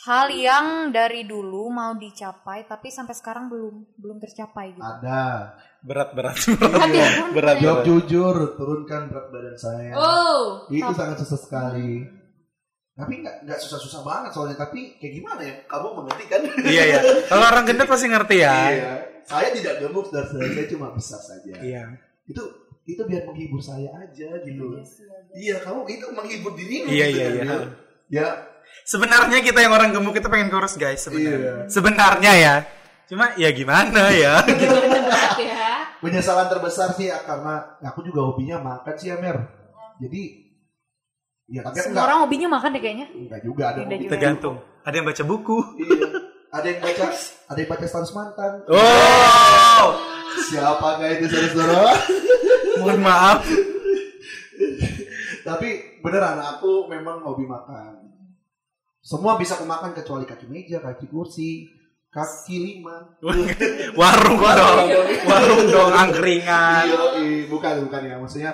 [0.00, 5.54] hal yang dari dulu mau dicapai tapi sampai sekarang belum belum tercapai gitu Ada.
[5.80, 6.34] Berat berat.
[6.34, 9.90] Kan kan Berat, kayak- Jawab jujur, turunkan berat badan saya.
[9.92, 11.90] oh Itu tapi- sangat susah sekali.
[12.92, 14.56] Tapi nggak nggak susah-susah banget soalnya.
[14.60, 15.54] Tapi kayak gimana ya?
[15.64, 16.40] Kamu mengerti kan?
[16.64, 16.98] Iya iya.
[17.26, 18.56] Kalau orang gendut pasti ngerti ya.
[18.68, 18.92] Iya.
[19.22, 21.54] Saya tidak gemuk dan saya cuma besar saja.
[21.62, 21.84] Iya.
[22.28, 22.42] Itu
[22.82, 24.64] itu biar menghibur saya aja gitu.
[24.74, 25.32] Iya sih, ada.
[25.38, 26.86] Iya, kamu itu menghibur dirimu.
[26.90, 27.44] Iya gitu iya kan, iya.
[27.46, 27.64] Bil.
[28.12, 28.26] Ya,
[28.82, 31.06] Sebenarnya kita yang orang gemuk itu pengen kurus guys Iya.
[31.06, 31.54] sebenarnya.
[31.70, 32.54] Sebenarnya ya.
[33.06, 34.42] Cuma ya gimana ya?
[34.42, 35.62] Berat ya
[36.02, 39.38] penyesalan terbesar sih ya, karena aku juga hobinya makan sih ya, Mer.
[40.02, 40.41] Jadi
[41.50, 44.06] ya tapi semua enggak orang hobinya makan deh kayaknya enggak juga ada hobi.
[44.08, 44.56] Tergantung.
[44.82, 45.58] Ada yang baca buku.
[45.78, 46.08] Iya.
[46.52, 47.04] Ada yang baca
[47.48, 48.52] ada yang baca status mantan.
[48.68, 49.86] Oh.
[50.52, 51.92] Siapa kayak itu saudara-saudara?
[52.80, 53.40] Mohon maaf.
[55.42, 55.68] Tapi
[56.00, 58.12] beneran aku memang hobi makan.
[59.02, 61.66] Semua bisa aku makan kecuali kaki meja, kaki kursi,
[62.12, 63.18] kaki lima.
[63.98, 64.78] Warung dong.
[65.26, 66.86] Warung dong angkringan.
[66.86, 68.14] Iya, iya, bukan bukan ya.
[68.20, 68.52] Maksudnya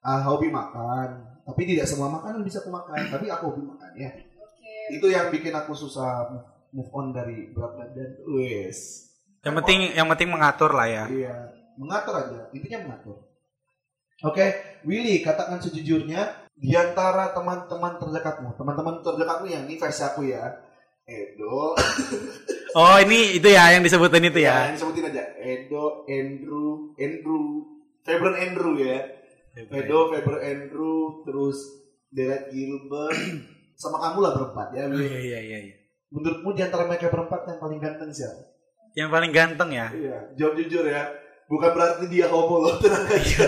[0.00, 1.31] ah, hobi makan.
[1.42, 3.10] Tapi tidak semua makanan bisa aku makan.
[3.10, 4.10] Tapi aku hobi makan ya.
[4.92, 6.30] Itu yang bikin aku susah
[6.72, 8.10] move- on dari berat badan.
[8.32, 9.10] Wes.
[9.42, 11.04] Yang penting yang penting mengatur lah ya.
[11.10, 11.34] Iya,
[11.74, 12.40] mengatur aja.
[12.54, 13.26] Intinya mengatur.
[14.22, 20.46] Oke, Willy, katakan sejujurnya di antara teman-teman terdekatmu, teman-teman terdekatmu yang ini versi aku ya.
[21.02, 21.74] Edo,
[22.78, 24.70] Oh ini itu ya yang disebutin itu ya, ya.
[24.70, 25.22] ini sebutin aja.
[25.42, 27.66] Edo, Andrew, Andrew,
[28.06, 29.02] Faber Andrew ya.
[29.54, 31.56] Edo, Faber Andrew, terus
[32.08, 33.12] Derek Gilbert,
[33.76, 34.82] sama kamu lah berempat ya.
[34.86, 35.58] Oh, iya iya iya.
[35.62, 35.74] iya.
[36.08, 38.40] Menurutmu di antara mereka berempat yang paling ganteng siapa?
[38.92, 39.86] Yang paling ganteng ya.
[39.90, 41.08] Iya, jawab jujur ya.
[41.44, 43.44] Bukan berarti dia homo loh, tenang aja.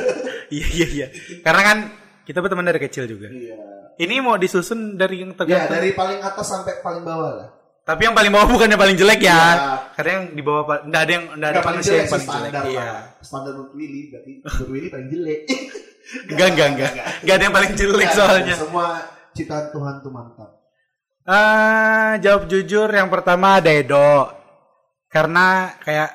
[0.48, 1.06] Iya iya iya.
[1.40, 1.78] Karena kan
[2.24, 3.28] kita berteman dari kecil juga.
[3.28, 3.56] Iya.
[3.94, 5.72] Ini mau disusun dari yang Ya, tergantung.
[5.72, 7.48] dari paling atas sampai paling bawah lah.
[7.84, 9.36] Tapi yang paling bawah bukan yang paling jelek ya.
[9.36, 9.76] Iya.
[9.94, 12.40] Karena yang di bawah pa- nggak ada yang nggak ada paling jelek yang paling jelek.
[12.48, 12.86] standar Iya.
[13.20, 15.40] Standar menurut Willy berarti menurut Willy paling jelek.
[16.28, 16.92] Enggak enggak enggak.
[17.24, 18.54] Enggak ada yang paling jelek soalnya.
[18.56, 18.88] Semua
[19.32, 20.50] ciptaan Tuhan tuh mantap.
[21.24, 24.28] Ah, jawab jujur yang pertama ada Edo.
[25.08, 26.10] Karena kayak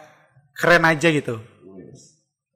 [0.54, 1.42] keren aja gitu.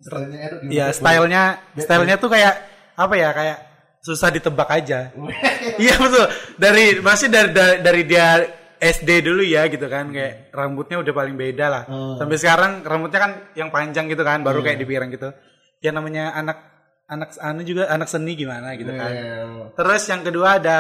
[0.04, 0.56] Stylenya Edo?
[0.70, 1.44] Iya, stylenya
[1.80, 2.54] stylenya tuh kayak
[2.94, 3.30] apa ya?
[3.34, 3.58] Kayak
[4.04, 5.10] susah ditebak aja.
[5.80, 6.28] Iya betul.
[6.60, 8.44] Dari masih dari, dari dari dia
[8.76, 11.84] SD dulu ya gitu kan kayak rambutnya udah paling beda lah.
[11.88, 12.20] Hmm.
[12.20, 15.32] Sampai sekarang rambutnya kan yang panjang gitu kan, baru kayak dipirang gitu.
[15.80, 16.73] Ya namanya anak
[17.08, 19.12] anak anu juga anak seni gimana gitu kan.
[19.12, 20.80] Eh, Terus yang kedua ada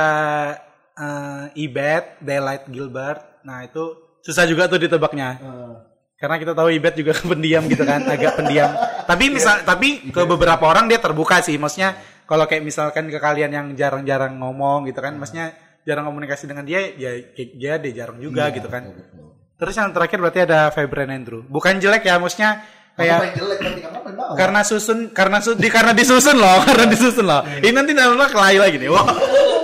[0.96, 3.44] eh, Ibet, Daylight Gilbert.
[3.44, 5.30] Nah, itu susah juga tuh ditebaknya.
[5.42, 5.74] eh,
[6.18, 8.72] Karena kita tahu Ibet juga pendiam gitu kan, agak pendiam.
[9.04, 11.60] Tapi misal tapi ke beberapa orang dia terbuka sih.
[11.60, 15.52] Maksudnya kalau kayak misalkan ke kalian yang jarang-jarang ngomong gitu kan, maksudnya
[15.84, 18.88] jarang komunikasi dengan dia, ya dia dia jarang juga iya, gitu kan.
[18.88, 19.28] betul, betul.
[19.60, 21.44] Terus yang terakhir berarti ada Febren Andrew.
[21.44, 24.36] Bukan jelek ya, maksudnya kayak paling jelek paling bawah.
[24.38, 27.42] karena susun karena su, di, karena disusun loh, karena disusun loh.
[27.62, 28.90] Ini nanti namanya kelahi lagi nih.
[28.94, 29.06] Wah,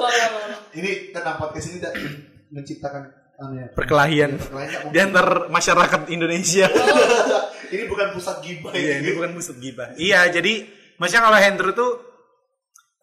[0.79, 1.93] ini tenang podcast ini tidak
[2.49, 3.03] menciptakan
[3.39, 6.67] anu ya, perkelahian perkelahian nggak di antar masyarakat Indonesia.
[7.69, 9.93] Ini bukan pusat gibah Iya, ini bukan musuh gibah.
[9.93, 10.65] Iya, jadi
[10.97, 11.91] maksudnya kalau Hendro tuh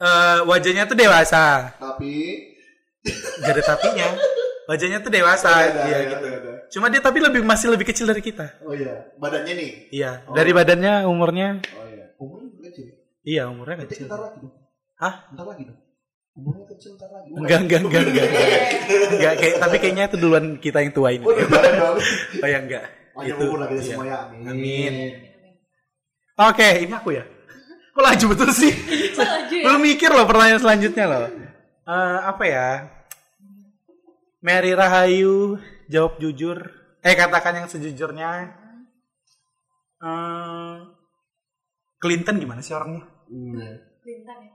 [0.02, 2.14] eh, wajahnya tuh dewasa, Tapi
[3.46, 4.10] gak ada tapinya.
[4.66, 6.26] Wajahnya tuh dewasa, Ada, iya ada, gitu.
[6.26, 6.54] ada.
[6.68, 8.58] Cuma dia tapi lebih masih lebih kecil dari kita.
[8.60, 9.70] Oh iya, badannya nih.
[9.90, 10.34] Iya, Oh.
[10.34, 12.04] dari badannya umurnya, Oh iya.
[12.16, 12.86] Umurnya kecil.
[13.22, 14.06] iya umurnya Berarti kecil.
[14.06, 14.54] bentar lagi dong.
[14.96, 15.14] Hah?
[15.30, 15.78] Bentar lagi dong.
[16.36, 17.28] Umurnya kecil bentar lagi.
[17.32, 18.26] Enggak, enggak, enggak, enggak.
[19.16, 21.24] Enggak, kayak, tapi kayaknya itu duluan kita yang tua ini.
[21.24, 21.46] Oh iya.
[22.44, 22.84] Oh ya enggak.
[23.16, 23.82] Panjang Itu, umur lagi iya.
[23.82, 24.18] semua ya.
[24.28, 24.52] Amin.
[24.52, 24.94] Amin.
[26.36, 27.24] Oke, ini aku ya.
[27.96, 28.72] Kok laju betul sih?
[29.16, 29.64] Laju ya?
[29.64, 31.24] Belum mikir loh pertanyaan selanjutnya loh.
[31.86, 32.68] Eh, apa ya?
[34.38, 35.56] Mary Rahayu
[35.90, 36.58] jawab jujur.
[37.02, 38.50] Eh katakan yang sejujurnya.
[39.96, 40.76] Eh,
[41.96, 43.06] Clinton gimana sih orangnya?
[43.30, 43.70] Iya.
[44.04, 44.52] Clinton ya?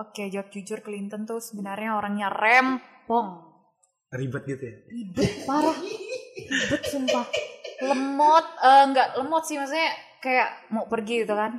[0.00, 3.50] Oke, jawab jujur Clinton tuh sebenarnya orangnya rempong.
[4.10, 4.76] Ribet gitu ya?
[4.86, 5.76] Ribet parah.
[5.76, 7.26] Ribet sumpah.
[7.80, 9.90] Lemot, eh, enggak lemot sih maksudnya
[10.20, 11.58] kayak mau pergi gitu kan.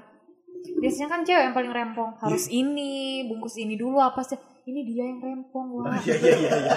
[0.62, 2.12] Biasanya kan cewek yang paling rempong.
[2.22, 4.38] Harus ini, bungkus ini dulu apa sih.
[4.62, 5.98] Ini dia yang rempong wah.
[6.06, 6.52] Iya iya iya.
[6.70, 6.76] iya.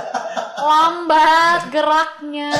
[0.56, 2.50] Lambat geraknya.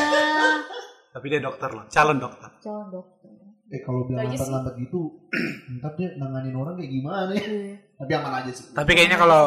[1.15, 2.51] Tapi dia dokter loh, calon dokter.
[2.61, 3.31] Calon dokter.
[3.73, 5.25] Eh kalau bilang lambat-lambat gitu,
[5.81, 7.41] ntar dia nanganin orang kayak gimana ya?
[7.41, 7.77] Iya.
[7.97, 8.67] Tapi aman aja sih.
[8.77, 9.43] Tapi kayaknya kalau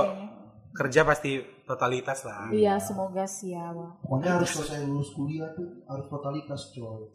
[0.73, 3.69] kerja pasti totalitas lah Iya, semoga sih ya.
[4.01, 7.05] Pokoknya harus selesai lulus kuliah tuh harus totalitas coy.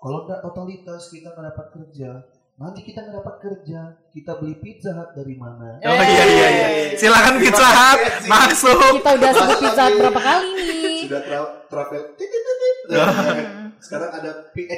[0.00, 2.10] Kalau nggak totalitas kita nggak dapat kerja.
[2.60, 3.80] Nanti kita nggak dapat kerja,
[4.12, 5.80] kita beli pizza hut dari mana?
[5.80, 10.48] oh iya iya iya silakan pizza hut masuk Kita udah sebut pizza Hut berapa kali
[10.52, 10.98] nih?
[11.08, 12.02] Sudah tra- travel.
[13.80, 14.30] Sekarang ada.
[14.52, 14.76] Ya.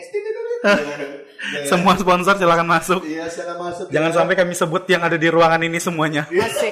[1.66, 3.90] semua sponsor silakan masuk Iya, silakan masuk.
[3.90, 6.70] jangan sampai kami sebut yang ada di ruangan ini semuanya Asik.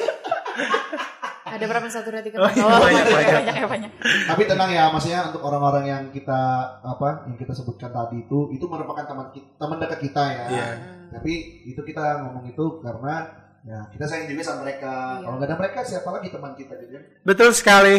[1.43, 3.91] Ada berapa satu dua tiga Oh, iya, Oh, banyak, banyak, banyak.
[3.91, 4.31] ya.
[4.31, 6.39] Tapi tenang ya, maksudnya untuk orang-orang yang kita
[6.79, 10.45] apa yang kita sebutkan tadi itu itu merupakan teman kita, teman dekat kita ya.
[10.47, 10.67] Iya.
[11.11, 11.33] Tapi
[11.65, 13.15] itu kita ngomong itu karena
[13.61, 14.89] ya kita sayang juga sama mereka.
[15.13, 15.23] Iya.
[15.23, 17.05] Kalau nggak ada mereka siapa lagi teman kita gitu kan?
[17.23, 17.97] betul sekali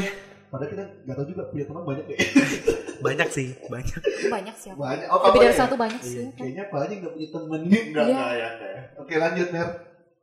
[0.47, 2.17] Padahal kita nggak tahu juga punya teman banyak ya.
[3.05, 4.77] banyak sih banyak Banyak siapa?
[4.77, 5.07] banyak.
[5.07, 5.59] Oh, Lebih dari ya?
[5.59, 6.25] satu banyak Iya, sih.
[6.33, 8.01] Kayaknya apa aja nggak punya teman enggak Iya.
[8.05, 8.47] enggak ya.
[8.49, 8.81] enggak ya.
[8.97, 9.67] Oke lanjut Mer.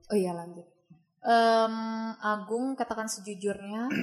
[0.07, 0.67] Oh iya lanjut.
[1.19, 1.75] Em,
[2.19, 3.83] Agung katakan sejujurnya.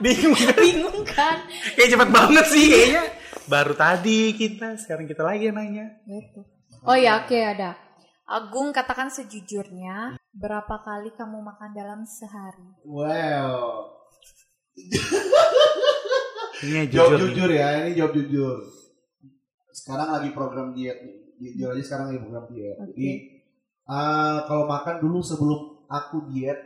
[0.00, 1.44] bingung Bingung kan?
[1.74, 3.02] kayak cepet banget sih kayaknya
[3.46, 6.40] baru tadi kita sekarang kita lagi yang nanya Gitu.
[6.84, 7.80] Oh ya oke ada.
[8.28, 12.76] Agung katakan sejujurnya berapa kali kamu makan dalam sehari?
[12.84, 13.88] Wow.
[16.64, 17.32] ini Jawab jujur, nih.
[17.32, 18.56] jujur ya, ini jawab jujur.
[19.72, 21.16] Sekarang lagi program diet nih.
[21.40, 22.76] Jujur aja sekarang lagi program diet.
[22.76, 22.92] Oke.
[22.92, 23.08] Jadi
[23.88, 26.60] eh, kalau makan dulu sebelum aku diet,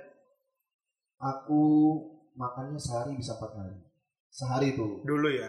[1.22, 1.62] aku
[2.35, 3.74] makannya sehari bisa empat kali.
[4.31, 5.02] Sehari itu.
[5.02, 5.46] dulu ya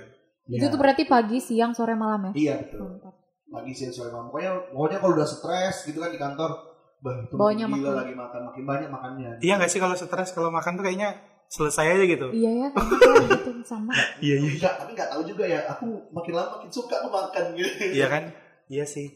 [0.49, 2.34] Itu tuh berarti pagi, siang, sore, malam ya?
[2.34, 2.97] Iya betul.
[2.97, 3.18] Mantap.
[3.50, 4.28] Lagi siang sore malam.
[4.28, 6.52] Pokoknya, pokoknya kalau udah stres gitu kan di kantor,
[7.00, 7.94] bah itu Bawanya gila makan.
[7.98, 9.32] lagi makan, makin banyak makannya.
[9.40, 11.16] iya nggak sih kalau stres kalau makan tuh kayaknya
[11.48, 13.90] selesai aja gitu Iya ya, kayak gitu sama.
[14.20, 15.60] iya iya Enggak, tapi nggak tahu juga ya.
[15.68, 17.74] Aku makin lama makin suka makan gitu.
[17.90, 18.24] iya kan
[18.68, 19.10] iya sih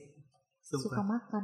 [0.59, 1.05] Suka Sumpah.
[1.05, 1.43] makan.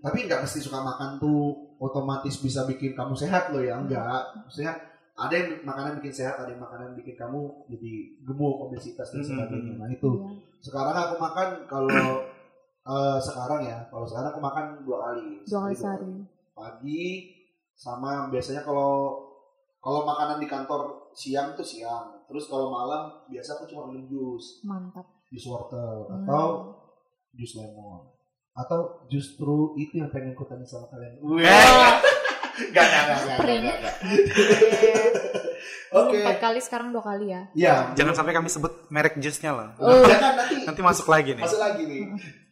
[0.00, 4.72] tapi nggak mesti suka makan tuh otomatis bisa bikin kamu sehat loh ya enggak maksudnya
[5.14, 9.28] ada yang makanan bikin sehat ada yang makanan bikin kamu jadi gemuk obesitas dan Mhm.
[9.28, 10.28] sebagainya nah itu Iya.
[10.62, 11.88] sekarang aku makan kalau
[12.88, 16.12] eh, sekarang ya kalau sekarang aku makan dua kali Dua kali sehari.
[16.50, 17.04] pagi
[17.74, 19.20] sama biasanya kalau
[19.78, 20.80] kalau makanan di kantor
[21.12, 25.04] siang tuh siang terus kalau malam biasa aku cuma minum jus Mantap.
[25.28, 26.22] jus wortel Hmm.
[26.22, 26.46] atau
[27.32, 28.08] jus lemon
[28.52, 31.16] atau justru itu yang pengen ku tanya sama kalian.
[31.16, 32.20] Eh.
[32.52, 33.96] Gak, gak, gak, gak, gak, gak.
[35.92, 36.18] Oke.
[36.24, 37.42] Empat kali sekarang dua kali ya.
[37.52, 40.04] Ya, jangan sampai kami sebut merek jusnya lah Oh.
[40.08, 42.02] jangan nanti nanti masuk lagi nih masuk lagi nih.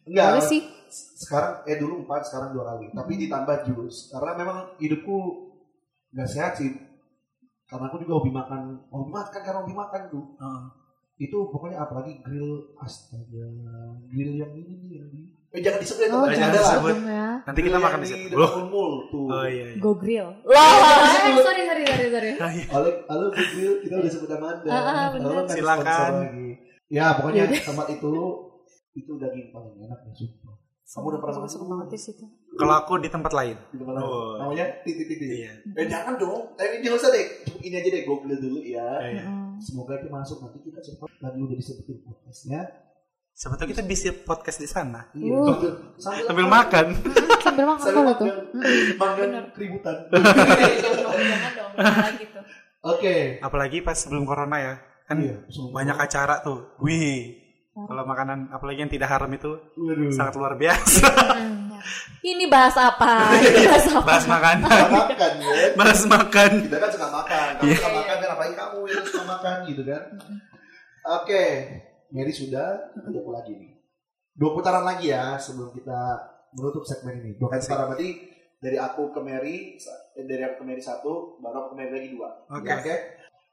[0.05, 0.45] Boleh Enggak.
[0.45, 0.61] sih.
[0.91, 2.91] Sekarang eh dulu empat, sekarang dua kali.
[2.91, 4.11] Tapi ditambah jus.
[4.11, 5.17] Karena memang hidupku
[6.13, 6.69] nggak sehat sih.
[7.65, 10.25] Karena aku juga hobi makan, hobi makan karena hobi makan tuh.
[10.37, 10.63] Heeh.
[11.21, 13.45] Itu pokoknya apalagi grill astaga,
[14.09, 15.23] grill yang ini nih yang di.
[15.51, 16.63] Eh jangan disebut Oh, jangan ada lah.
[16.63, 16.95] disebut.
[17.03, 17.27] ya.
[17.41, 19.27] nanti kita Grill makan di situ loh mall tuh.
[19.27, 20.27] oh iya iya Go grill.
[20.47, 20.63] Lah,
[21.27, 22.31] eh, sorry sorry sorry sorry.
[22.37, 22.65] Ah, iya.
[22.71, 24.69] Halo, halo Grill, kita udah sebut nama Anda.
[24.69, 26.11] Ah, ah, kasih Silakan.
[26.87, 27.61] Ya, pokoknya Yaudah.
[27.67, 28.13] tempat itu
[28.91, 30.55] itu daging paling enak ya, sumpah.
[30.91, 31.67] Kamu udah pernah belum?
[31.71, 32.25] banget di situ.
[32.51, 34.03] kalau aku di tempat lain Di tempat lain.
[34.03, 34.35] Oh.
[34.37, 35.23] Namanya titik titik.
[35.23, 36.51] iya Eh jangan dong.
[36.59, 37.25] Eh jangan usah deh.
[37.59, 38.99] Ini aja deh Google dulu ya.
[38.99, 39.23] Iya.
[39.55, 42.90] Semoga itu masuk nanti kita cepat lagi udah disebutin podcastnya.
[43.41, 45.33] Siapa tahu kita bisa podcast di sana Iya.
[45.33, 45.45] Uh.
[45.49, 46.85] Sambil, sambil, sambil makan
[47.41, 48.25] Sambil makan Sambil kalau tuh.
[48.29, 49.95] makan, makan keributan.
[50.13, 52.39] Jangan dong, jangan gitu.
[52.83, 53.15] Oke.
[53.39, 54.73] apalagi pas sebelum corona ya
[55.03, 57.33] kan Iya, banyak acara tuh wih
[57.73, 60.13] kalau makanan apalagi yang tidak haram itu Waduh.
[60.13, 61.81] sangat luar biasa Mm, ya.
[62.23, 63.33] Ini bahas apa?
[63.33, 64.05] Ini bahas apa?
[64.05, 65.53] bahas makanan makan ya.
[65.79, 67.47] bahas makan Kita kan suka makan.
[67.51, 67.75] Kamu Iya.
[67.75, 70.03] suka makan kan apalagi kamu yang suka makan gitu kan.
[71.01, 71.45] Oke,
[72.11, 73.71] Mary sudah, ada apa lagi nih?
[74.31, 75.99] Dua putaran lagi ya sebelum kita
[76.53, 77.31] menutup segmen ini.
[77.35, 78.09] Dua putaran berarti
[78.59, 79.75] dari aku ke Mary,
[80.13, 82.29] eh, dari aku ke Mary satu, baru aku ke Mary lagi dua.
[82.47, 82.67] Oke.
[82.67, 82.95] Ya, Oke.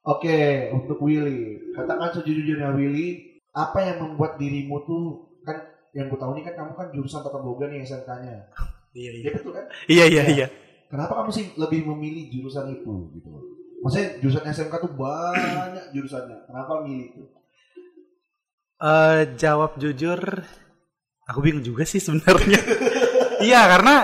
[0.09, 0.39] Oke,
[0.73, 5.05] untuk Willy, katakan sejujurnya Willy, apa yang membuat dirimu tuh
[5.43, 5.59] kan
[5.93, 8.49] yang gue tahu nih kan kamu kan jurusan tata boga nih SMK-nya.
[8.95, 9.65] iya iya Iya betul kan?
[9.85, 10.47] iya iya iya
[10.89, 13.29] Kenapa kamu sih lebih memilih jurusan itu gitu?
[13.85, 16.49] Maksudnya jurusan SMK tuh banyak jurusannya.
[16.49, 17.23] Kenapa milih itu?
[18.79, 20.23] Eh, jawab jujur
[21.27, 22.61] aku bingung juga sih sebenarnya.
[23.39, 24.03] Iya karena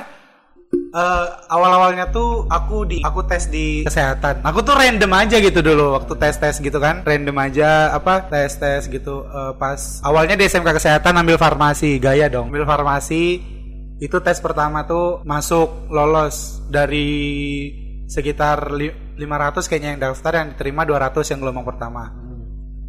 [0.95, 4.47] eh, awal-awalnya tuh aku di aku tes di kesehatan.
[4.47, 7.03] Aku tuh random aja gitu dulu waktu tes tes gitu kan.
[7.03, 9.27] Random aja apa tes tes gitu.
[9.27, 12.55] Eh, pas awalnya di SMK kesehatan ambil farmasi gaya dong.
[12.55, 13.43] Ambil farmasi
[13.99, 16.63] itu tes pertama tuh masuk lolos.
[16.71, 17.11] Dari
[18.07, 22.24] sekitar li- 500 kayaknya yang daftar yang diterima 200 yang gelombang pertama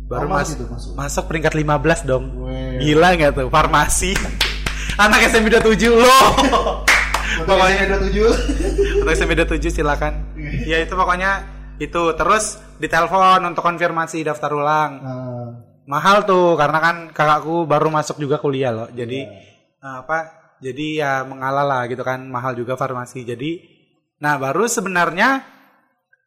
[0.05, 0.91] baru Oh, mas masih tuh masuk.
[0.93, 2.23] masuk peringkat 15 dong.
[2.45, 2.77] Weh.
[2.79, 3.47] Gila nggak tuh?
[3.49, 4.13] Farmasi.
[5.03, 6.27] Anak SMP 27 loh.
[7.49, 9.01] Pokoknya- SMA 27.
[9.01, 10.13] untuk SMP 27 silakan.
[10.63, 11.43] Ya itu pokoknya
[11.77, 12.03] itu.
[12.13, 12.45] Terus
[12.77, 14.91] ditelepon untuk konfirmasi daftar ulang.
[15.01, 15.47] Ah,
[15.85, 18.87] mahal tuh karena kan kakakku baru masuk juga kuliah loh.
[18.87, 19.41] Jadi Iya.
[19.81, 20.17] eh, apa
[20.57, 22.23] jadi ya mengalah lah gitu kan.
[22.23, 23.25] Mahal juga farmasi.
[23.25, 23.73] Jadi
[24.15, 25.43] nah baru sebenarnya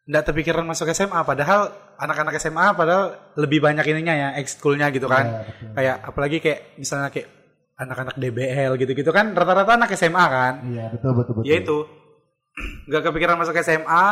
[0.05, 5.25] nggak terpikiran masuk SMA padahal anak-anak SMA padahal lebih banyak ininya ya ekskulnya gitu kan.
[5.25, 5.71] Iya, betul.
[5.75, 7.27] kayak apalagi kayak misalnya kayak
[7.75, 10.53] anak-anak DBL gitu-gitu kan rata-rata anak SMA kan.
[10.65, 11.45] Iya betul betul betul.
[11.45, 11.77] ya itu
[12.87, 14.05] nggak kepikiran masuk SMA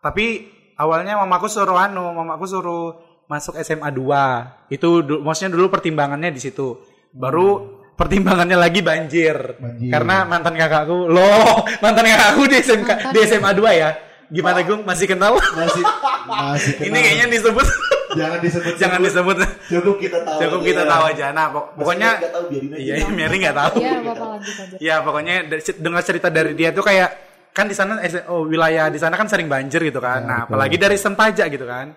[0.00, 2.84] tapi awalnya mamaku suruh anu mamaku suruh
[3.26, 6.80] masuk SMA 2 itu du- maksudnya dulu pertimbangannya di situ.
[7.08, 9.90] Baru pertimbangannya lagi banjir, Banjir.
[9.90, 13.90] karena mantan kakakku loh mantan kakakku di SMK Mantan di SMA 2 ya
[14.28, 15.82] gimana gung masih kenal Masih
[16.24, 16.86] masih kenal.
[16.86, 17.66] ini kayaknya disebut
[18.10, 19.36] jangan disebut jangan disebut
[19.68, 20.38] Cukup kita tahu.
[20.40, 22.92] cukup kita tahu aja nah pok- pokoknya nggak tahu biarin aja.
[22.94, 24.78] iya Mary nggak tahu Iya, Bapak lanjut lanjut.
[24.78, 25.34] Ya pokoknya
[25.76, 27.10] dengar cerita dari dia tuh kayak
[27.50, 30.20] kan di sana eh, oh, wilayah di sana kan sering banjir gitu kan.
[30.20, 31.90] Ya, nah, apalagi dari Sempaja gitu kan.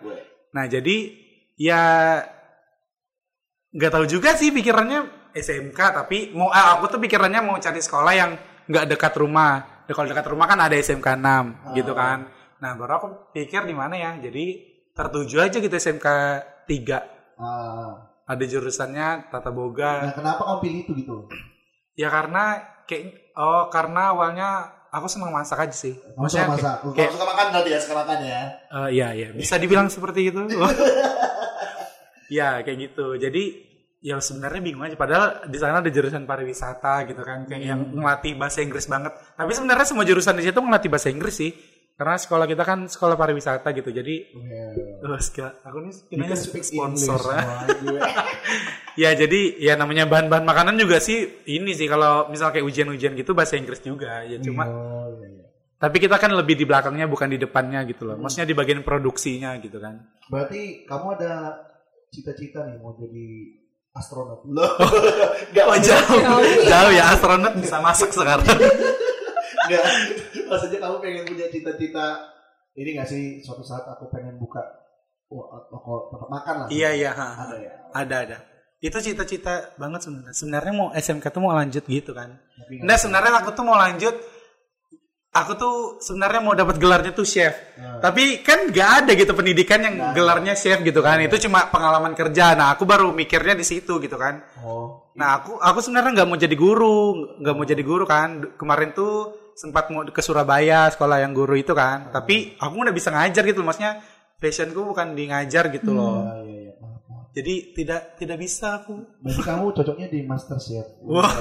[0.52, 0.96] Nah, jadi
[1.56, 1.84] ya
[3.72, 8.12] nggak tahu juga sih pikirannya SMK tapi mau ah, aku tuh pikirannya mau cari sekolah
[8.12, 8.32] yang
[8.65, 9.71] nggak dekat rumah.
[9.92, 12.32] Ya, kalau dekat rumah kan ada SMK 6 gitu kan.
[12.64, 14.16] Nah, baru aku pikir di mana ya.
[14.16, 14.56] Jadi
[14.90, 16.08] tertuju aja gitu SMK
[16.64, 17.04] 3.
[17.36, 20.08] Ah, Ada jurusannya tata boga.
[20.08, 21.18] nah kenapa kamu pilih itu gitu?
[21.94, 22.56] Ya karena
[22.88, 24.50] kayak oh karena awalnya
[24.88, 26.00] aku senang masak aja sih.
[26.00, 26.76] Kamu suka kayak- masak?
[26.80, 28.42] Kamu kayak- suka makan berarti ya sekarang makan ya?
[28.72, 30.40] eh, iya iya bisa dibilang seperti itu.
[32.32, 33.20] ya kayak gitu.
[33.20, 33.44] Jadi
[34.02, 34.94] ya sebenarnya bingung aja.
[34.96, 39.14] Padahal di sana ada jurusan pariwisata gitu kan, kayak yang ngelatih bahasa Inggris banget.
[39.32, 41.52] Tapi sebenarnya semua jurusan di situ ngelatih bahasa Inggris sih.
[41.92, 43.94] Karena sekolah kita kan sekolah pariwisata gitu.
[43.94, 47.14] Jadi Well, Oh, sekali- aku nih kayaknya speak sponsor.
[47.14, 47.46] English, ya.
[47.46, 48.00] wah, gue.
[48.98, 53.32] ya jadi ya namanya bahan-bahan makanan juga sih ini sih kalau misal kayak ujian-ujian gitu
[53.32, 55.46] bahasa Inggris juga ya cuma Oh, iya, iya.
[55.78, 58.14] Tapi kita kan lebih di belakangnya bukan di depannya gitu loh.
[58.16, 59.98] Maksudnya di bagian produksinya gitu kan.
[60.26, 61.34] Berarti kamu ada
[62.10, 63.28] cita-cita nih mau jadi
[63.96, 64.42] astronot?
[64.48, 64.72] Loh,
[65.52, 66.20] nggak Oh jauh,
[66.68, 68.46] jauh ya astronot bisa masak sekarang.
[69.68, 69.86] nggak.
[70.48, 72.06] Maksudnya kamu pengen punya cita-cita
[72.76, 73.24] ini nggak sih?
[73.44, 74.64] Suatu saat aku pengen buka
[75.32, 76.68] oh, toko tempat makan lah.
[76.72, 77.28] iya iya, ha.
[77.48, 77.74] Ada ya.
[77.92, 78.38] ada ada.
[78.82, 80.34] Itu cita-cita banget sebenarnya.
[80.34, 82.34] Sebenarnya mau SMK tuh mau lanjut gitu kan.
[82.82, 84.16] Nah sebenarnya aku tuh mau lanjut.
[85.32, 87.56] Aku tuh sebenarnya mau dapat gelarnya tuh chef.
[87.80, 88.04] Nah.
[88.04, 90.12] Tapi kan nggak ada gitu pendidikan yang ada.
[90.12, 91.24] gelarnya chef gitu kan.
[91.24, 92.52] Itu cuma pengalaman kerja.
[92.52, 94.44] Nah aku baru mikirnya di situ gitu kan.
[94.60, 98.60] Oh, Nah aku aku sebenarnya nggak mau jadi guru, nggak mau jadi guru kan.
[98.60, 102.12] Kemarin tuh sempat mau ke Surabaya sekolah yang guru itu kan.
[102.12, 103.72] Tapi aku udah bisa ngajar gitu, loh.
[103.72, 104.04] maksudnya
[104.36, 106.28] fashionku bukan di ngajar gitu loh.
[106.28, 106.74] iya iya iya.
[106.76, 107.26] Maaf, maaf.
[107.32, 109.00] Jadi tidak tidak bisa aku.
[109.24, 110.91] Berarti kamu cocoknya di Master Chef.
[111.08, 111.32] Wah.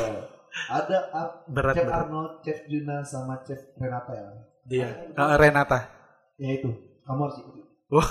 [0.69, 2.01] Ada ah, Berat Chef berat.
[2.05, 4.29] Arnold, Chef Juna sama Chef Renata ya.
[4.69, 4.89] Iya.
[5.15, 5.81] Eh, Renata.
[6.37, 6.71] Ya itu,
[7.03, 7.61] kamu harus ikuti.
[7.89, 8.11] Wah.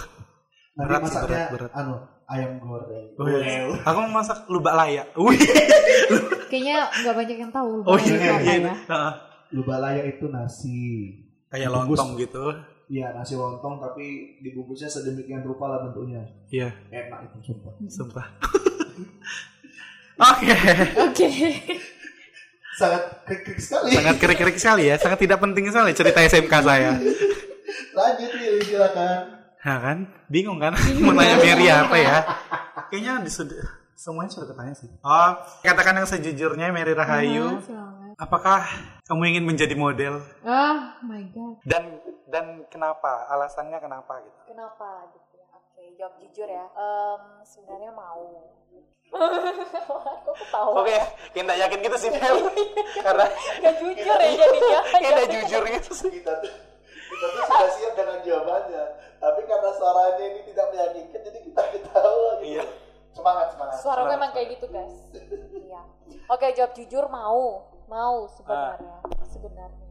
[0.74, 1.72] Nanti Berat masaknya berat, berat.
[1.76, 3.08] anu ayam goreng.
[3.18, 3.68] Oh, iya.
[3.84, 5.08] Aku mau masak lubak layak.
[5.20, 5.40] Wih.
[6.48, 7.84] Kayaknya nggak banyak yang tahu.
[7.84, 8.36] Oh iya itu iya.
[8.40, 8.54] iya.
[8.64, 8.74] ya.
[8.88, 9.14] Heeh.
[9.50, 10.82] Lubalaya itu nasi.
[11.50, 11.98] Kayak Dibungkus.
[11.98, 12.44] lontong gitu.
[12.90, 16.22] Iya nasi lontong tapi dibungkusnya sedemikian rupa lah bentuknya.
[16.50, 17.74] Iya, Enak itu sumpah.
[17.86, 18.26] sumpah.
[20.30, 20.54] Oke.
[21.10, 21.28] Oke.
[22.80, 23.92] Sangat krik sekali.
[23.92, 26.92] Sangat kerik-kerik sekali ya, sangat tidak penting sekali cerita SMK saya.
[27.92, 29.20] Lanjut Willy silakan.
[29.60, 30.72] Nah kan, bingung kan
[31.04, 32.18] mau nanya Mary apa ya?
[32.88, 33.60] Kayaknya di sud-
[33.94, 34.88] semuanya sudah ketanya sih.
[34.98, 38.10] Oh, katakan yang sejujurnya Mary Rahayu, Ah, silakan.
[38.16, 38.60] apakah
[39.04, 41.60] kamu ingin menjadi model Ah, my god.
[41.68, 43.28] dan dan kenapa?
[43.28, 44.40] Alasannya kenapa gitu?
[44.48, 45.29] Kenapa gitu
[46.00, 46.66] jawab jujur ya.
[46.72, 48.56] Em, sebenarnya mau.
[49.10, 50.72] Kok ketawa?
[50.80, 50.96] Oke,
[51.36, 52.36] kayak nggak yakin gitu sih Mel.
[53.04, 53.26] Karena
[53.60, 54.80] Gak jujur ya jadinya.
[55.04, 56.12] kayak nggak jujur gitu sih.
[56.24, 56.52] Kita tuh
[57.10, 58.84] kita tuh sudah siap dengan jawabannya.
[59.20, 62.48] Tapi karena suaranya ini tidak meyakinkan jadi kita ketawa gitu.
[62.48, 62.64] Iya.
[63.12, 63.78] Semangat semangat.
[63.84, 64.96] Suara gue emang kayak gitu guys.
[65.52, 65.82] Iya.
[66.30, 69.88] Oke jawab jujur mau, mau sebenarnya, sebenarnya.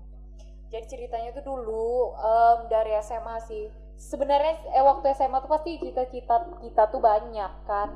[0.71, 3.67] Jadi ceritanya tuh dulu em, dari SMA sih.
[3.99, 7.88] Sebenarnya eh, waktu SMA tuh pasti cita-cita kita tuh banyak kan.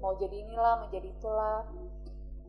[0.00, 1.68] Mau jadi inilah, mau jadi itulah.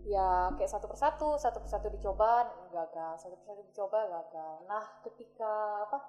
[0.08, 4.54] Ya kayak satu persatu, satu persatu dicoba gagal, satu persatu dicoba gagal.
[4.66, 5.52] Nah ketika
[5.86, 6.00] apa?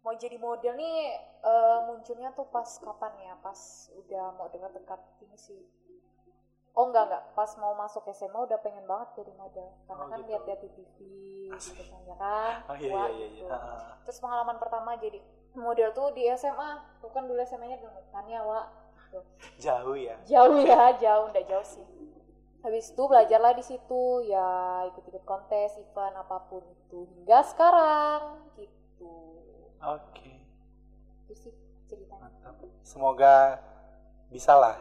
[0.00, 0.96] Mau jadi model nih
[1.40, 3.34] eh, munculnya tuh pas kapan ya?
[3.40, 3.58] Pas
[3.96, 5.60] udah mau dekat-dekat ini sih
[6.70, 10.18] Oh enggak enggak, pas mau masuk SMA udah pengen banget jadi model karena Oh, kan
[10.22, 10.28] gitu.
[10.30, 10.96] lihat-lihat di TV
[11.50, 12.52] gitu kan ya kan.
[12.70, 13.26] Oh iya iya iya.
[13.26, 13.44] gitu.
[13.50, 13.58] iya.
[13.58, 15.18] Ah, Terus pengalaman pertama jadi
[15.54, 16.70] model tuh di SMA,
[17.02, 17.78] tuh kan dulu SMA-nya
[18.14, 18.66] kan ya Wak.
[19.10, 19.24] Tuh.
[19.58, 20.16] Jauh ya.
[20.26, 21.86] Jauh ya, jauh, enggak jauh sih.
[22.60, 29.40] Habis itu belajarlah di situ ya ikut-ikut kontes, event apa pun itu hingga sekarang gitu.
[29.80, 30.44] Oke.
[31.24, 31.52] Itu sih
[31.88, 32.52] ceritanya.
[32.84, 33.64] Semoga
[34.28, 34.76] bisa lah.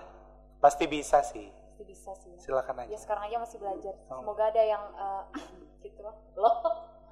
[0.59, 1.47] Pasti bisa sih.
[1.47, 2.35] Pasti bisa sih.
[2.35, 2.91] Silakan aja.
[2.91, 3.95] Ya sekarang aja masih belajar.
[4.11, 5.23] Semoga ada yang eh,
[5.87, 6.15] gitu lah.
[6.35, 6.55] Loh.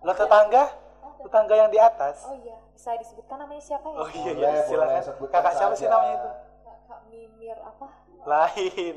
[0.04, 0.87] Lo tetangga?
[1.24, 2.26] Tetangga yang di atas.
[2.28, 3.98] Oh iya, bisa disebutkan namanya siapa ya?
[4.00, 5.02] Oh iya iya silakan.
[5.30, 6.30] Kakak siapa sih namanya itu?
[6.64, 7.88] Kak, Kak Mimir apa?
[8.28, 8.96] Lain.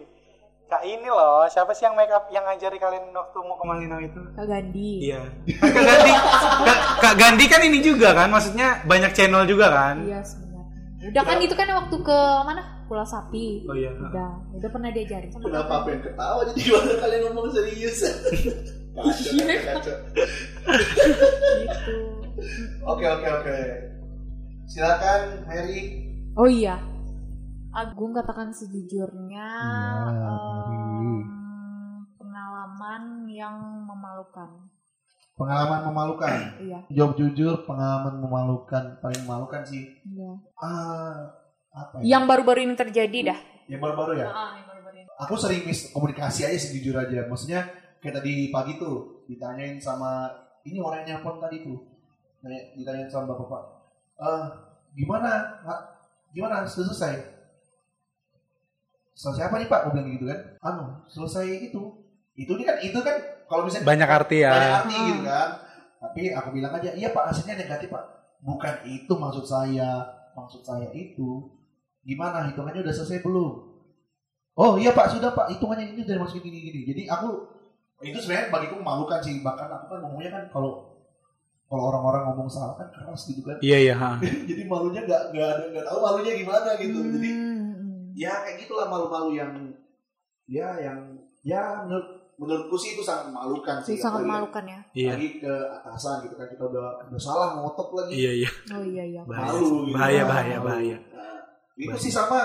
[0.71, 3.99] Kak ini loh, siapa sih yang make up yang ngajari kalian waktu mau ke Malino
[3.99, 4.23] itu?
[4.39, 4.93] Kak Gandhi.
[5.11, 5.23] Iya.
[5.59, 6.13] Kak Gandhi.
[6.63, 10.07] Kak, Kak Gandhi kan ini juga kan, maksudnya banyak channel juga kan?
[10.07, 11.11] Iya sebenarnya.
[11.11, 12.63] Udah kan itu kan waktu ke mana?
[12.87, 13.67] Pulau Sapi.
[13.67, 13.91] Oh iya.
[13.95, 17.99] Udah, udah pernah diajarin sama Kenapa apa yang ketawa jadi gimana kalian ngomong serius?
[18.91, 19.57] Kacau, Iya.
[19.71, 19.97] kacau.
[21.61, 21.95] Gitu.
[22.83, 23.57] Oke oke oke.
[24.67, 25.81] Silakan Mary.
[26.35, 26.79] Oh iya.
[27.71, 31.23] Agung katakan sejujurnya Iya, em,
[32.19, 33.55] pengalaman yang
[33.87, 34.67] memalukan.
[35.39, 36.35] Pengalaman memalukan.
[36.59, 36.81] Iya.
[36.91, 39.87] Jawab jujur, pengalaman memalukan, paling memalukan sih.
[40.03, 40.33] Iya.
[40.59, 41.31] Ah,
[41.71, 42.19] apa ya?
[42.19, 43.39] Yang baru-baru ini terjadi dah.
[43.71, 44.27] Yang baru-baru ya.
[44.29, 45.09] Ah, yang baru-baru ini.
[45.23, 47.25] Aku sering miskomunikasi aja sih jujur aja.
[47.31, 47.71] Maksudnya
[48.01, 50.29] kayak tadi pagi tuh ditanyain sama
[50.63, 51.79] ini orang yang nelfon tadi tuh.
[52.41, 53.63] Nanya, ditanyain sama bapak-bapak.
[54.17, 54.45] Eh,
[54.97, 55.33] gimana?
[56.33, 56.65] Gimana?
[56.65, 57.15] Sudah selesai?
[59.13, 59.81] Selesai apa nih Pak?
[59.85, 60.39] Aku bilang gitu kan.
[60.63, 61.83] Anu, selesai itu.
[62.33, 64.51] Itu ini kan itu kan kalau misalnya Banyak arti ya.
[64.51, 65.09] banyak arti Hmm.
[65.13, 65.49] gitu kan.
[66.01, 68.05] Tapi aku bilang aja, iya Pak hasilnya negatif Pak.
[68.41, 70.09] Bukan itu maksud saya.
[70.33, 71.53] Maksud saya itu
[72.01, 73.53] gimana hitungannya udah selesai belum?
[74.57, 76.81] Oh iya Pak sudah Pak hitungannya ini udah masukin gini gini.
[76.89, 77.29] Jadi aku
[78.03, 79.39] itu sebenarnya bagiku memalukan sih.
[79.39, 80.89] Bahkan aku kan ngomongnya kan kalau
[81.65, 83.57] kalau orang-orang ngomong salah kan keras gitu kan.
[83.61, 83.97] Iya iya.
[84.49, 86.99] Jadi malunya nggak nggak ada nggak tahu malunya gimana gitu.
[87.11, 88.11] Jadi Hmm.
[88.13, 89.53] ya kayak gitulah malu-malu yang
[90.45, 90.99] ya yang
[91.41, 93.97] ya menurut menurutku sih itu sangat memalukan Itu sih.
[93.97, 94.81] sangat memalukan ya.
[94.91, 95.11] Iya.
[95.15, 98.51] lagi ke atasan gitu kan kita udah udah salah ngotot lagi Iya iya.
[98.73, 99.23] Oh iya iya.
[99.23, 99.93] Bahaya, malu gitu.
[99.95, 100.97] bahaya, Nah, bahaya, bahaya.
[101.07, 101.39] Nah,
[101.77, 102.01] itu Bahaya.
[102.01, 102.41] sih sama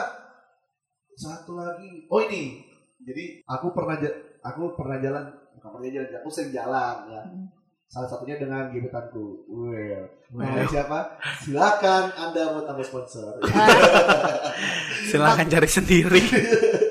[1.12, 2.60] satu lagi oh ini
[3.00, 3.96] jadi aku pernah
[4.44, 5.26] aku pernah jalan
[5.58, 7.48] pernah jalan aku sering jalan ya Hmm.
[7.86, 11.00] salah satunya dengan gebetanku Well, namanya siapa
[11.40, 13.38] silakan anda mau tambah sponsor
[15.10, 16.22] Silakan cari sendiri.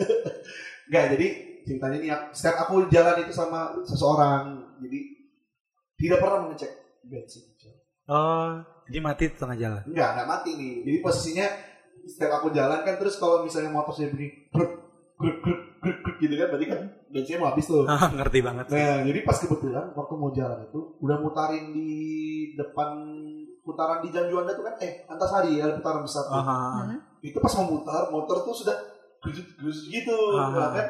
[0.86, 1.26] Enggak, jadi
[1.64, 4.98] ceritanya nih setiap aku jalan itu sama seseorang jadi
[5.96, 7.42] tidak pernah mengecek bensin
[8.04, 9.82] Oh, jadi mati di tengah jalan.
[9.88, 10.74] Enggak, enggak mati nih.
[10.84, 11.46] Jadi posisinya
[12.04, 14.72] setiap aku jalan kan terus kalau misalnya motor saya begini gruk
[15.16, 15.60] gruk gruk
[16.20, 17.85] gitu kan berarti kan bensinnya mau habis tuh.
[17.91, 18.66] Ah, ngerti banget.
[18.66, 21.91] Nah, jadi pas kebetulan waktu mau jalan itu udah mutarin di
[22.55, 22.91] depan
[23.61, 26.37] putaran di Jalan Juanda tuh kan eh Antasari ya putaran besar tuh.
[26.37, 27.01] Hmm.
[27.18, 28.76] Itu pas mau mutar motor tuh sudah
[29.22, 30.51] gerus gitu Ah.
[30.51, 30.87] Nah, kan.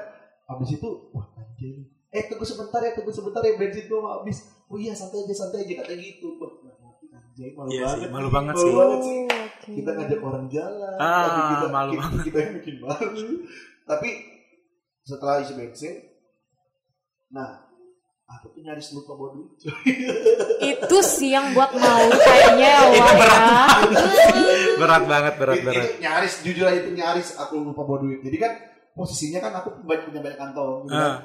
[0.46, 1.86] Habis itu wah anjing.
[2.08, 4.38] Eh tunggu sebentar ya, tunggu sebentar ya bensin gua mau habis.
[4.64, 6.34] Oh iya santai aja, santai aja katanya gitu.
[6.36, 6.50] Wah,
[7.12, 8.10] anjing malu Iya sih, banget.
[8.10, 8.74] malu nih, banget malu sih.
[8.74, 9.18] banget sih
[9.64, 13.24] Oh, kita ngajak orang jalan Ah, tapi kita, malu kita, kita yang bikin malu
[13.84, 14.08] tapi
[15.04, 15.94] setelah isi bensin.
[17.30, 17.60] Nah
[18.24, 19.52] aku tuh nyaris lupa bawa duit
[20.58, 23.38] Itu sih yang buat malu kayaknya ya, Itu berat.
[23.44, 23.68] ya.
[24.80, 25.84] berat banget, berat Itu- berat.
[25.84, 28.24] itu nyaris jujur aja itu nyaris aku lupa bawa duit.
[28.24, 28.52] Jadi kan
[28.94, 31.20] posisinya kan aku banyak punya banyak kantong gitu kan.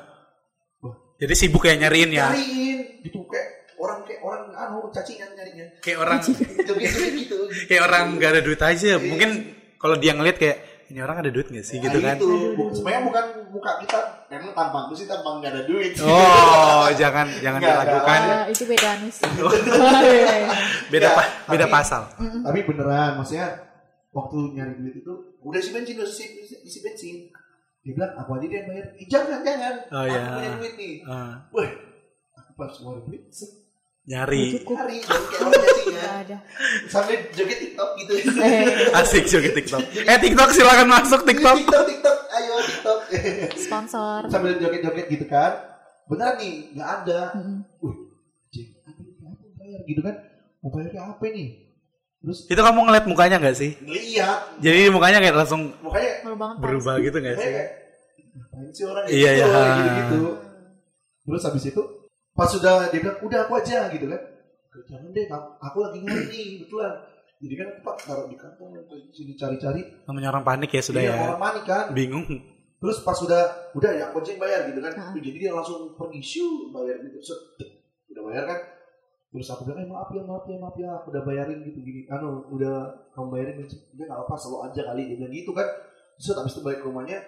[1.20, 2.32] Jadi sibuk ya nyariin ya.
[2.32, 3.20] nyariin gitu.
[3.28, 5.66] Kayak orang kayak orang anu cacingan nyarinya.
[5.80, 7.38] Kayak orang gitu gitu gitu.
[7.68, 8.96] Kayak orang nggak ada duit aja.
[9.00, 9.30] Mungkin
[9.76, 10.58] kalau dia ngeliat kayak
[10.90, 12.18] ini orang ada duit nggak sih gitu Nah, kan.
[12.18, 12.30] itu.
[12.72, 15.94] Sebenarnya bukan muka kita memang tampang sih tampang nggak ada duit.
[16.00, 18.20] Oh, jangan jangan Nggak, dilakukan.
[18.24, 19.18] Ah, itu beda anus.
[20.90, 22.02] Beda Ya, beda tapi- pasal.
[22.18, 23.48] tapi beneran maksudnya
[24.10, 26.26] waktu nyari duit itu udah isi bensin udah isi,
[26.60, 27.18] isi, bensin.
[27.80, 28.86] Dia bilang aku aja dia yang bayar?
[28.94, 29.76] "Ih, jangan jangan.
[29.88, 30.22] Oh, aku iya.
[30.28, 30.94] punya duit nih.
[31.06, 31.70] Ah, wah
[32.36, 33.52] aku pas mau duit set,
[34.10, 34.74] nyari Cukup.
[36.20, 36.38] ada.
[36.88, 39.82] sambil joget tiktok gitu Eh, asik joget TikTok.
[39.96, 41.56] Eh TikTok silakan masuk TikTok.
[41.56, 43.00] tiktok tiktok ayo tiktok
[43.64, 44.20] sponsor.
[44.28, 45.62] sambil joget joget gitu kan
[46.06, 47.88] beneran nih nggak ada aku
[49.56, 50.16] bayar gitu kan
[50.60, 51.50] mau bayar ke apa nih
[52.20, 53.72] terus Itu kamu ngeliat mukanya nggak sih?
[53.80, 55.72] ngeliat Jadi mukanya kayak langsung.
[55.80, 56.60] Pak.
[56.60, 57.48] berubah gitu nggak sih?
[57.48, 57.68] kayak,
[58.34, 59.64] ngapain sih orang Iya, gitu, iya.
[59.78, 60.22] gitu gitu
[61.24, 61.82] terus habis itu
[62.40, 64.22] pas sudah dia bilang udah aku aja gitu kan.
[64.88, 66.94] Jangan deh aku- aku lagi nyari nih betulan
[67.40, 68.72] jadi kan aku pak taruh di kantong
[69.10, 69.82] sini cari-cari.
[70.04, 71.24] Namanya orang panik ya sudah Iya, ya.
[71.26, 71.86] orang panik kan.
[71.92, 72.28] Bingung.
[72.80, 73.44] terus pas sudah
[73.76, 74.94] udah ya aku aja yang bayar gitu kan.
[74.94, 75.12] Ah.
[75.12, 77.20] jadi dia langsung pergi shoo bayar gitu.
[77.20, 77.40] Set,
[78.08, 78.60] udah bayar kan.
[79.30, 82.08] Terus aku bilang eh maaf ya maaf ya maaf ya aku udah bayarin gitu gini.
[82.08, 82.76] Anu udah
[83.12, 83.68] kamu bayarin dia
[84.00, 85.68] nggak apa selalu aja kali dia bilang gitu kan.
[86.16, 87.20] Terus habis itu balik ke rumahnya.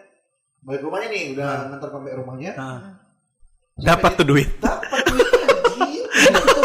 [0.61, 1.63] Balik ke rumahnya nih udah Ah.
[1.67, 2.51] ngantar sampai rumahnya.
[2.55, 2.79] Nah,
[3.77, 4.49] dapat tuh duit.
[4.57, 5.00] dapat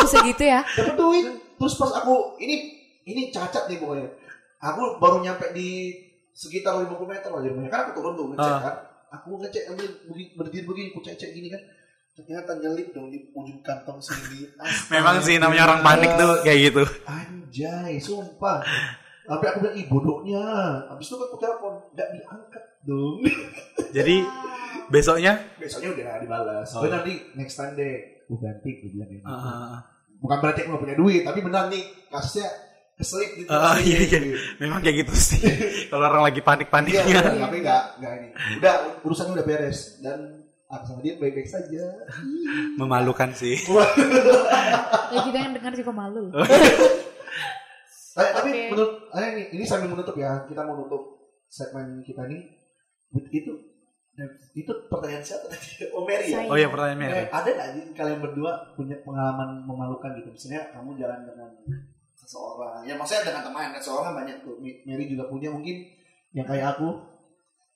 [0.08, 0.60] bisa gitu ya.
[0.64, 1.24] dapat duit.
[1.56, 2.56] Terus pas aku ini
[3.02, 4.08] ini cacat nih pokoknya.
[4.58, 5.92] Aku baru nyampe di
[6.30, 8.60] sekitar 50 meter aja rumahnya kan aku turun tuh ngecek Ah.
[8.62, 8.76] kan.
[9.12, 11.62] Aku ngecek ambil begini- berdiri begini aku cek cek gini kan.
[12.14, 14.88] Ternyata nyelip dong di ujung kantong sini Astaga.
[14.94, 16.82] Memang sih namanya orang panik tuh kayak gitu.
[17.04, 18.64] anjay sumpah.
[19.22, 20.44] Tapi aku bilang ih bodohnya.
[20.86, 23.20] Habis itu aku telepon nggak diangkat dong.
[23.96, 24.16] Jadi
[24.88, 25.32] besoknya?
[25.56, 29.24] Besoknya udah dibalas Oh, nanti next time deh aku ganti aku bilang gitu.
[29.24, 29.80] Ah,
[30.18, 32.48] bukan berarti aku nggak punya duit tapi benar nih kasusnya
[32.96, 34.18] keselip gitu Ah, iya, iya.
[34.18, 34.40] Gitu.
[34.56, 35.40] memang kayak gitu sih.
[35.92, 37.04] Kalau orang lagi Iya, panik-paniknya.
[37.04, 38.28] udah, tapi nggak nggak ini.
[38.56, 40.18] Udah urusannya udah beres dan
[40.66, 41.84] aku sama dia baik-baik saja.
[42.80, 43.60] Memalukan sih.
[45.12, 46.32] Ya kita yang dengar juga malu.
[48.16, 52.48] Tapi menurut eh, ini, ini sambil menutup ya, kita mau nutup segmen kita ini.
[53.28, 53.75] Itu
[54.56, 55.68] itu pertanyaan siapa tadi?
[55.96, 56.48] Oh Mary ya.
[56.48, 57.12] Oh iya pertanyaan Mary.
[57.12, 60.32] Eh, ada nggak sih kalian berdua punya pengalaman memalukan gitu?
[60.32, 61.50] Misalnya kamu jalan dengan
[62.16, 64.56] seseorang, ya maksudnya dengan teman, kan seorang kan banyak tuh.
[64.60, 65.84] Mary juga punya mungkin
[66.32, 66.88] yang kayak aku,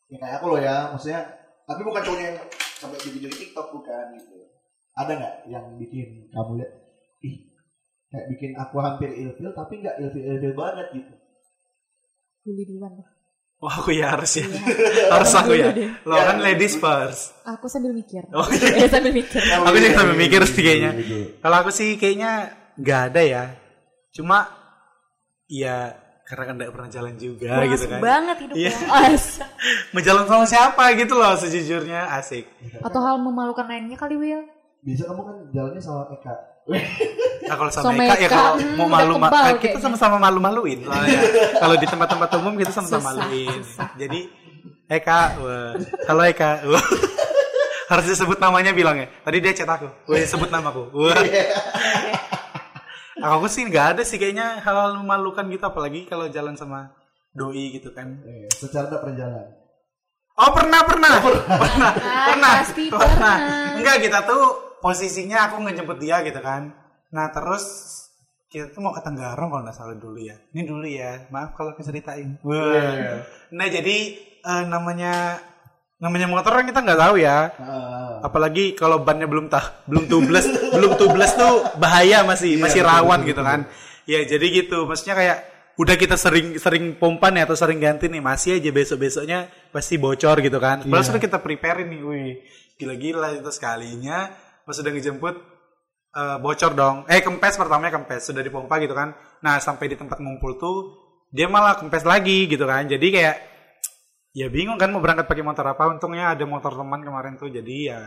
[0.09, 1.20] yang kayak aku loh ya, maksudnya.
[1.68, 2.36] Tapi bukan cowok yang
[2.80, 4.36] sampai di video di TikTok bukan gitu.
[4.97, 6.72] Ada nggak yang bikin kamu lihat,
[7.22, 7.36] ih
[8.11, 11.14] kayak bikin aku hampir ilfil tapi nggak ilfil ilfil banget gitu.
[12.43, 13.20] Bully duluan deh.
[13.61, 14.49] Wah aku ya harus ya.
[14.49, 14.63] Iya.
[15.15, 15.69] harus aku ya.
[15.69, 15.89] Dulu deh.
[16.09, 17.37] Lo kan ladies first.
[17.45, 18.25] Aku sambil mikir.
[18.33, 19.37] Oh, Eh, sambil mikir.
[19.37, 20.91] Aku juga sambil mikir sih kayaknya.
[21.39, 23.45] Kalau aku sih kayaknya nggak ada ya.
[24.11, 24.49] Cuma
[25.45, 25.93] ya
[26.25, 28.01] karena kan nggak pernah jalan juga Wah, gitu kan.
[28.01, 28.65] banget hidupnya.
[28.65, 28.75] Iya.
[29.13, 29.25] As.
[29.93, 32.49] Mau jalan sama siapa gitu loh sejujurnya asik.
[32.81, 34.41] Atau hal memalukan lainnya kali Will.
[34.81, 36.35] Biasa kamu kan jalannya sama Eka.
[36.69, 40.87] Nah kalau sama, Eka ya kalau hmm, mau malu ma- kebal eh, kita sama-sama malu-maluin
[40.87, 41.21] soalnya.
[41.59, 43.59] kalau di tempat-tempat umum kita sama-sama maluin.
[43.65, 43.91] susah.
[43.99, 44.21] Jadi
[44.91, 45.75] Eka, wah.
[46.07, 46.63] halo Eka.
[46.71, 46.85] Wah.
[47.91, 49.11] Harus disebut namanya bilang ya.
[49.27, 49.91] Tadi dia chat aku.
[50.07, 50.95] Wah, sebut namaku.
[50.95, 51.19] Wah.
[53.21, 56.95] aku sih nggak ada sih kayaknya hal memalukan gitu apalagi kalau jalan sama
[57.35, 58.23] doi gitu kan.
[58.23, 59.47] Eh, secara tak pernah jalan.
[60.41, 63.37] Oh pernah pernah pernah pernah pasti pernah.
[63.77, 66.72] enggak kita tuh posisinya aku ngejemput dia gitu kan.
[67.12, 67.64] Nah terus
[68.51, 70.35] kita tuh mau ke Tenggarong kalau nggak salah dulu ya.
[70.51, 72.41] Ini dulu ya maaf kalau aku ceritain.
[72.43, 73.22] Wah.
[73.55, 73.97] nah jadi
[74.43, 75.39] eh, namanya
[76.01, 77.53] namanya motor kan kita nggak tahu ya.
[77.61, 82.81] Ah, apalagi kalau bannya belum tah belum tubles belum tubles tuh bahaya masih Iya, masih
[82.83, 83.61] rawan betul, gitu kan.
[84.09, 84.89] Ya jadi gitu.
[84.89, 85.39] Maksudnya kayak
[85.78, 90.01] udah kita sering sering pompa nih atau sering ganti nih masih aja besok besoknya pasti
[90.01, 90.83] bocor gitu kan.
[90.83, 90.91] Iya.
[90.91, 92.33] Padahal sudah kita prepare nih wih
[92.81, 94.33] gila-gila itu sekalinya
[94.71, 95.35] pas sudah ngejemput
[96.14, 96.97] eh, bocor dong.
[97.11, 99.18] Eh kempes pertamanya kempes sudah dipompa gitu kan.
[99.43, 100.77] Nah sampai di tempat ngumpul tuh
[101.35, 102.87] dia malah kempes lagi gitu kan.
[102.87, 103.37] Jadi kayak
[104.31, 105.91] ya bingung kan mau berangkat pakai motor apa.
[105.91, 108.01] Untungnya ada motor teman kemarin tuh jadi ya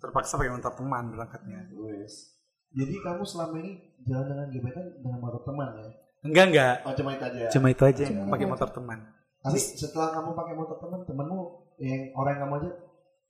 [0.00, 1.68] terpaksa pakai motor teman berangkatnya.
[1.76, 2.40] Wes.
[2.72, 3.72] Jadi kamu selama ini
[4.08, 5.90] jalan dengan gebetan dengan motor teman ya?
[6.20, 6.74] enggak enggak.
[6.84, 7.48] Oh cuma itu aja.
[7.48, 8.98] cuma itu aja pakai motor teman.
[9.40, 11.40] Tapi setelah kamu pakai motor teman, temanmu
[11.80, 12.70] yang orang yang kamu aja,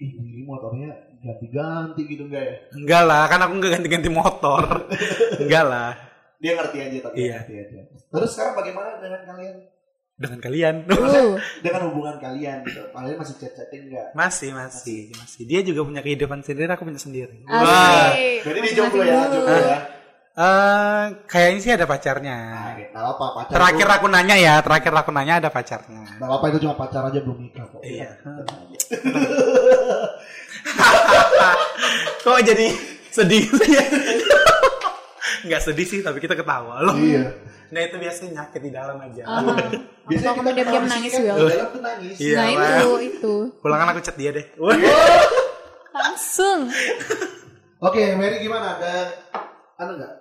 [0.03, 0.89] ini motornya
[1.19, 2.55] ganti-ganti gitu enggak ya?
[2.73, 4.63] enggak lah kan aku enggak ganti-ganti motor
[5.43, 5.93] enggak lah
[6.37, 7.37] Dia ngerti aja tapi Iya.
[7.39, 7.81] ngerti aja.
[8.11, 9.57] Terus sekarang bagaimana dengan kalian?
[10.17, 12.81] dengan kalian Uh, Dengan hubungan kalian gitu.
[12.87, 14.09] Kalian masih chat-chatting enggak?
[14.13, 19.01] masih masih masih dia juga punya kehidupan sendiri aku punya sendiri wah Jadi dia jomblo
[19.03, 19.33] ya, dulu.
[19.39, 19.79] jomblo ya.
[20.33, 22.37] Eh, kayaknya sih ada pacarnya
[22.89, 23.53] Nah, apa pacar.
[23.53, 27.03] terakhir itu- aku nanya ya terakhir aku nanya ada pacarnya nggak apa itu cuma pacar
[27.03, 27.81] aja belum nikah kok.
[27.83, 28.11] Iya.
[32.25, 32.66] Kok jadi
[33.11, 33.85] sedih sih ya
[35.41, 37.33] nggak sedih sih tapi kita ketawa loh Iya.
[37.71, 39.41] nah itu biasanya nyakit di dalam aja Ah,
[40.05, 42.16] Biasanya Atau kita kamu diam-diam nangis di dalam tuh nangis.
[42.18, 42.71] Iya, nah lah.
[42.77, 44.47] itu itu pulangan aku chat dia deh
[45.97, 46.68] langsung.
[47.79, 48.77] Oke, Mary gimana?
[48.77, 48.95] Ada
[49.75, 50.14] ada nggak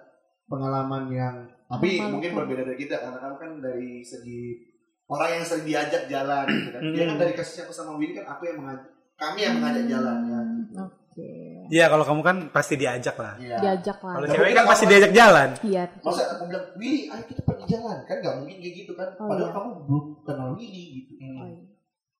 [0.47, 1.35] pengalaman yang
[1.67, 4.65] tapi mungkin berbeda dari kita karena kamu kan dari segi
[5.05, 6.81] orang yang sering diajak jalan gitu kan.
[6.87, 8.87] Dia kan dari kasusnya aku sama Willy kan aku yang mengajak
[9.19, 10.39] kami yang mengajak jalan ya.
[10.39, 11.29] Hmm, Oke.
[11.67, 13.57] Iya kalau kamu kan pasti diajak lah Iya.
[13.59, 14.13] Diajak lah.
[14.15, 15.83] kalau Ya, cewek kan pasti diajak jalan Iya.
[15.99, 17.97] Masa aku bilang, Willy, ayo kita pergi jalan.
[18.03, 19.07] Kan nggak mungkin kayak gitu kan.
[19.13, 19.53] Oh, Padahal iya.
[19.53, 21.11] kamu belum kenal Willy gitu.
[21.19, 21.59] Oh, iya.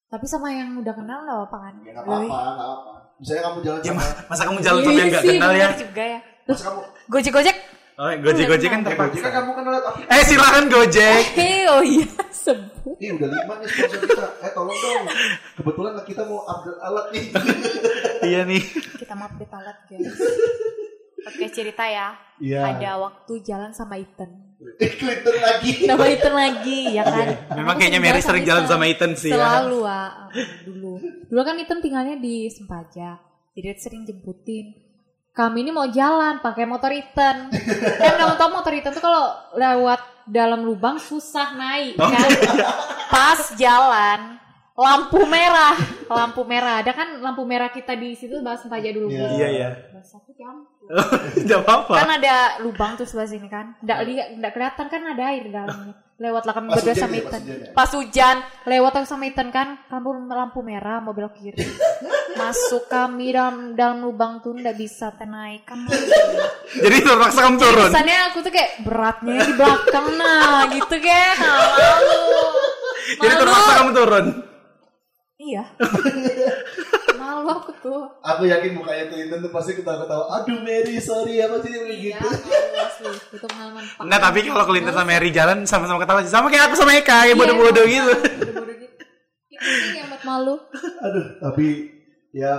[0.07, 1.73] Tapi sama yang udah kenal nggak apa kan?
[1.79, 2.91] Ya nggak apa-apa, nggak apa.
[3.15, 5.67] Misalnya kamu jalan ya, sama, ma- masa kamu jalan sama yang nggak Iya kenal ya
[5.77, 6.19] juga ya.
[6.45, 6.79] masa kamu,
[7.09, 7.57] Gojek-gojek.
[7.93, 9.73] oh gojek gojek kan eh, terpaksa Gojek kan kamu kenal
[10.07, 12.07] eh silakan gojek Hei, oh iya,
[12.39, 12.95] sebut.
[13.03, 14.25] Ih udah lima nih sponsor kita.
[14.39, 15.05] Eh tolong dong.
[15.59, 17.25] Kebetulan kita mau upgrade alat nih.
[18.31, 18.63] iya nih
[18.95, 20.15] Kita mau update alat guys.
[21.27, 22.15] Oke cerita ya.
[22.39, 22.61] Iya.
[22.75, 24.31] Ada waktu jalan sama Ethan.
[24.79, 25.71] Eh Clinton lagi.
[25.87, 27.27] Sama Ethan lagi, ya kan?
[27.59, 30.31] memang Aku kayaknya Mary sering jalan sama Ethan sih ya Selalu, ah.
[30.63, 30.93] Dulu.
[31.27, 33.19] Dulu kan Ethan tinggalnya di Sempaja.
[33.55, 34.88] Jadi sering jemputin.
[35.39, 37.47] Kami ini mau jalan pakai motor return.
[37.95, 39.23] kan kamu tahu motor return tuh kalau
[39.55, 42.27] lewat dalam lubang susah naik Oh, kan.
[42.27, 42.67] iya.
[43.07, 44.35] Pas jalan
[44.75, 45.79] lampu merah,
[46.11, 46.83] lampu merah.
[46.83, 49.07] Ada kan lampu merah kita di situ bahas aja dulu.
[49.07, 49.27] Iya.
[49.31, 49.69] Iya iya.
[49.95, 50.87] Bahas aku campur.
[51.39, 51.93] Tidak apa-apa.
[52.03, 53.79] Kan ada lubang tuh sebelah sini kan.
[53.79, 55.95] Nggak lihat, nggak kelihatan kan ada air di dalamnya.
[56.19, 57.39] Lewatlah kami Pas berdua sama ya, pas Ethan.
[57.39, 57.71] hujan ya?
[57.71, 58.35] Pas hujan,
[58.67, 61.63] lewat aku sama Ethan kan, lampu lampu merah mau belok kiri.
[62.39, 65.87] Masuk kami dalam dalam lubang tuh nggak bisa naik kan.
[66.83, 67.87] Jadi terpaksa kamu turun.
[67.87, 72.23] Kesannya aku tuh kayak beratnya di belakang nah gitu kayak malu.
[73.23, 74.25] Jadi terpaksa kamu turun.
[75.39, 75.63] Iya.
[77.19, 78.01] malu aku tuh.
[78.23, 80.43] Aku yakin mukanya Clinton tuh pasti ketawa-ketawa.
[80.43, 82.27] Aduh Mary, sorry apa sih dia bilang Iya, gitu.
[82.27, 83.11] Allah asli.
[83.39, 83.83] Itu pengalaman.
[84.03, 86.31] Enggak, tapi kalau Clinton sama Mary jalan sama-sama ketawa sih.
[86.31, 88.13] Sama kayak aku sama Eka, kayak Iya, bodoh-bodoh gitu.
[88.19, 88.95] Bodoh-bodoh gitu.
[89.59, 90.55] Itu yang buat malu.
[91.07, 91.67] Aduh, tapi
[92.35, 92.53] ya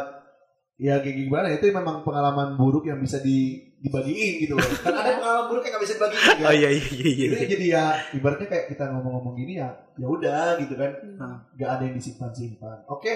[0.81, 4.69] ya kayak gimana itu memang pengalaman buruk yang bisa di dibagiin gitu loh.
[4.85, 6.37] Kan ada pengalaman buruk yang gak bisa dibagiin kan.
[6.45, 7.27] Oh iya iya iya iya.
[7.33, 7.85] Jadi, jadi ya
[8.17, 10.93] ibaratnya kayak kita ngomong-ngomong gini ya ya udah gitu kan.
[11.17, 11.37] Hmm.
[11.57, 12.79] Gak ada yang disimpan-simpan.
[12.93, 13.15] Oke.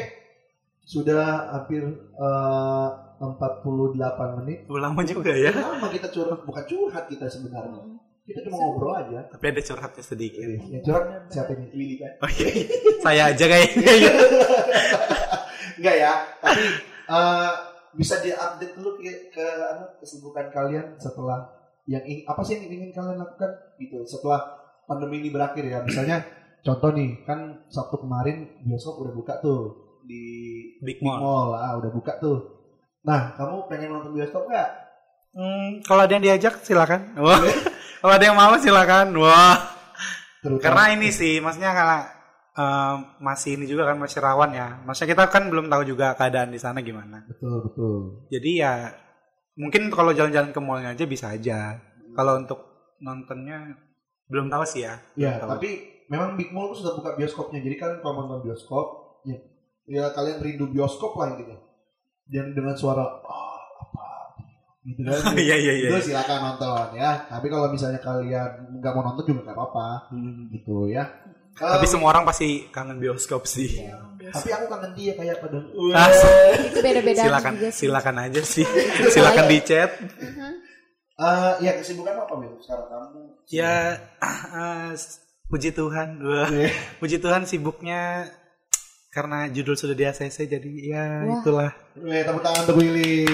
[0.84, 1.80] Sudah hampir
[2.16, 2.88] eh,
[3.20, 4.58] 48 menit.
[4.68, 5.52] Udah lama juga ya.
[5.52, 7.80] Lama kita curhat, bukan curhat kita sebenarnya.
[8.24, 9.20] Kita cuma ngobrol aja.
[9.28, 10.44] Tapi ada curhatnya sedikit.
[10.44, 11.66] Yang curhat siapa ini?
[11.72, 12.12] Willy kan?
[12.24, 12.66] Oh iya, iya.
[13.04, 13.84] Saya aja kayaknya.
[15.80, 16.64] Enggak ya, tapi
[17.12, 17.52] eh,
[17.94, 21.50] bisa diupdate dulu ke, ke apa, kesibukan kalian setelah
[21.84, 24.40] yang ing- apa sih yang ingin kalian lakukan gitu setelah
[24.84, 25.80] pandemi ini berakhir ya.
[25.80, 26.24] Misalnya
[26.60, 29.62] contoh nih, kan Sabtu kemarin bioskop udah buka tuh
[30.02, 30.24] di
[30.80, 31.20] Big Big Mall.
[31.20, 32.38] Mall, ah, udah buka tuh.
[33.04, 34.70] Nah, kamu pengen nonton bioskop nggak?
[35.34, 37.12] Hmm, kalau ada yang diajak silakan.
[37.18, 37.36] Wah.
[38.00, 39.12] kalau ada yang mau silakan.
[39.18, 39.56] Wah.
[40.40, 42.04] Terutama- Karena ini sih, maksudnya karena
[42.54, 44.80] eh, masih ini juga kan masih rawan ya.
[44.82, 47.26] Maksudnya kita kan belum tahu juga keadaan di sana gimana.
[47.26, 47.96] betul betul.
[48.28, 48.94] Jadi ya
[49.54, 51.78] mungkin kalau jalan-jalan ke mallnya aja bisa aja.
[52.14, 52.60] Kalau untuk
[52.98, 53.74] nontonnya
[54.26, 54.94] belum tahu sih ya.
[55.14, 55.58] Ya, tahu.
[55.58, 55.70] tapi
[56.06, 57.58] memang Big Mall sudah buka bioskopnya.
[57.58, 58.86] Jadi kalian kalau nonton bioskop,
[59.24, 59.36] ya,
[59.84, 61.58] ya kalian rindu bioskop lah intinya.
[62.24, 64.06] Dan dengan suara ah apa
[64.86, 65.36] gitu kan.
[65.44, 65.88] Iya iya iya.
[65.92, 67.28] Itu silakan nonton ya.
[67.28, 70.48] Tapi kalau misalnya kalian nggak mau nonton juga nggak apa-apa Hmm.
[70.54, 71.04] gitu ya.
[71.54, 73.78] Tapi Eh, semua orang pasti kangen bioskop sih.
[74.24, 75.62] tapi aku kangen dia kayak pada
[75.94, 76.10] Ah,
[76.58, 77.78] Itu beda-beda silakan juga sih.
[77.80, 78.66] silakan aja sih.
[79.08, 79.90] silakan di chat.
[80.00, 80.50] Mhm.
[81.14, 83.20] Eh, ya kesibukan apa Mil sekarang kamu?
[83.46, 84.02] Ya
[84.92, 86.18] s- puji Tuhan.
[86.20, 86.74] Wah, Iya.
[86.98, 88.26] puji Tuhan sibuknya
[89.08, 91.38] karena judul sudah di ACC jadi ya Wah.
[91.38, 93.30] itulah Eh, tepuk tangan untuk Willy.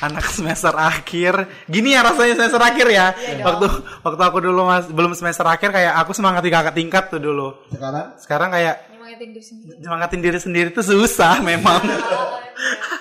[0.00, 1.34] Anak semester akhir.
[1.64, 3.06] Gini ya rasanya semester akhir ya.
[3.12, 3.66] Iya waktu
[4.02, 7.54] waktu aku dulu mas, belum semester akhir kayak aku semangati kakak tingkat tuh dulu.
[7.68, 9.76] Sekarang Sekarang kayak Nyemangatin diri sendiri.
[9.80, 11.80] semangatin diri sendiri tuh susah memang.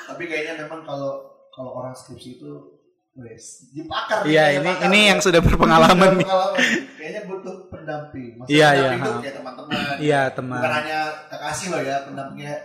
[0.08, 1.12] tapi kayaknya memang kalau
[1.50, 2.50] kalau orang skripsi itu
[3.14, 6.26] wes jembakar Iya, ini ini yang sudah berpengalaman nih.
[6.26, 6.62] pengalaman
[6.93, 9.20] kayaknya butuh pendamping Maksudnya Iya, pendamping iya, itu ha.
[9.20, 10.58] kayak teman-teman Iya, teman.
[10.58, 12.56] bukan hanya kekasih loh ya pendampingnya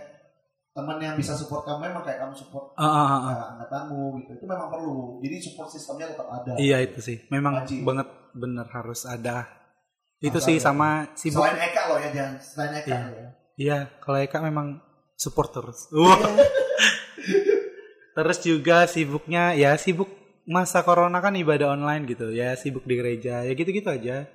[0.73, 3.21] teman yang bisa support kamu memang kayak kamu support ah, ah, ah.
[3.29, 7.21] uh, angkatanmu gitu itu memang perlu jadi support sistemnya tetap ada Iya itu sih.
[7.29, 7.85] Memang Wajib.
[7.85, 9.45] banget bener harus ada.
[10.17, 10.65] Itu Harus sih ada.
[10.73, 11.45] sama sibuk.
[11.45, 12.99] selain Eka loh ya jangan selain Eka Iya.
[13.05, 14.81] loh ya Iya, kalau Eka memang
[15.13, 15.93] support terus.
[15.93, 16.17] Wah.
[18.17, 20.09] terus juga sibuknya ya sibuk
[20.45, 22.33] masa corona kan ibadah online gitu.
[22.33, 23.45] Ya sibuk di gereja.
[23.45, 24.25] Ya gitu-gitu aja.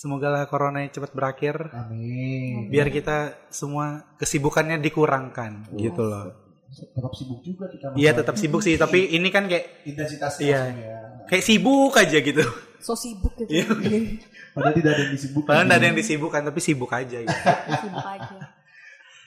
[0.00, 3.16] Semoga lah corona cepat berakhir amin biar kita
[3.52, 6.32] semua kesibukannya dikurangkan gitu loh.
[6.72, 10.60] tetap sibuk juga kita Iya tetap sibuk sih, tapi ini kan kayak intensitasnya Iya.
[10.72, 12.40] ya kayak sibuk aja gitu.
[12.80, 13.52] So sibuk gitu.
[13.52, 13.68] Iya.
[14.56, 17.40] padahal tidak ada yang disibukkan Padahal nggak ada yang disibukkan tapi sibuk aja gitu.
[17.76, 18.36] sibuk aja.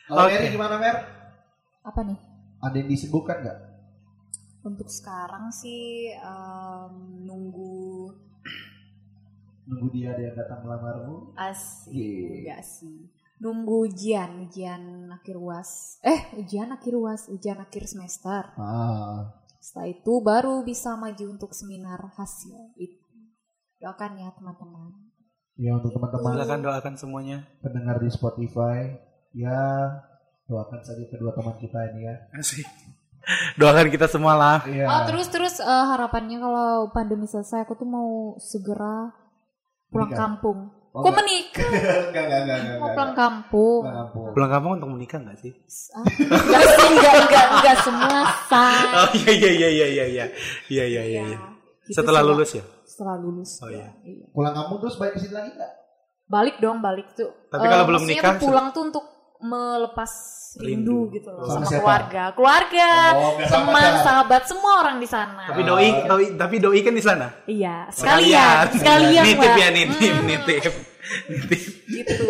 [0.04, 0.34] kalau Oke.
[0.34, 0.96] Mary gimana Mer
[1.86, 2.18] Apa nih?
[2.60, 3.60] ada yang disibukkan nggak
[4.64, 8.10] Untuk sekarang sih em, nunggu
[9.64, 11.92] nunggu dia ada yang datang melamarmu asik.
[11.92, 12.28] Iya.
[12.40, 12.98] Enggak sih.
[13.38, 16.00] Nunggu ujian, ujian akhir UAS.
[16.00, 18.56] Eh, ujian akhir UAS, ujian akhir semester.
[18.56, 23.04] ah Setelah itu baru bisa maju untuk seminar hasil itu.
[23.80, 24.92] Doakan ya teman-teman.
[25.54, 27.38] ya untuk teman-teman Silakan doakan semuanya.
[27.60, 28.90] pendengar di Spotify
[29.32, 29.86] ya
[30.44, 32.66] doakan saja kedua teman kita ini ya Asik.
[33.56, 34.58] Doakan kita semua lah.
[34.66, 39.14] iya Oh terus terus eh, harapannya kalau pandemi selesai aku tuh mau segera
[39.94, 40.22] pulang Menikah.
[40.26, 40.60] kampung.
[40.94, 41.18] Oh, Kok enggak.
[41.20, 41.70] menikah?
[41.74, 42.94] enggak enggak enggak enggak Mau enggak.
[42.94, 43.82] pulang kampung.
[43.82, 44.26] Pulang kampung.
[44.34, 45.52] Pulang kampung untuk menikah nggak sih?
[45.90, 48.82] Ah, enggak sih, enggak, enggak, enggak semua say.
[48.92, 50.26] Oh iya iya iya iya iya iya
[50.68, 51.22] iya iya iya.
[51.24, 51.38] iya.
[51.84, 52.64] Gitu Setelah lulus ya.
[52.84, 53.58] Setelah lulus.
[53.60, 53.90] Oh, iya.
[54.30, 55.72] pulang kampung terus balik ke sini lagi enggak
[56.24, 57.30] Balik dong, balik tuh.
[57.52, 59.06] Tapi kalau belum maksudnya nikah, pulang tuh untuk
[59.44, 60.12] melepas
[60.56, 61.82] rindu, gitu loh Sama sama, siapa?
[61.82, 65.44] keluarga, keluarga, Oh, teman, sahabat, semua orang di sana.
[65.46, 67.28] Tapi doi, doi tapi doi kan di sana.
[67.44, 69.56] Iya, sekalian, sekalian, nitip Mbak.
[69.56, 70.74] ya nitip, Hmm, nitip.
[71.28, 71.62] Nitip.
[71.86, 72.26] gitu.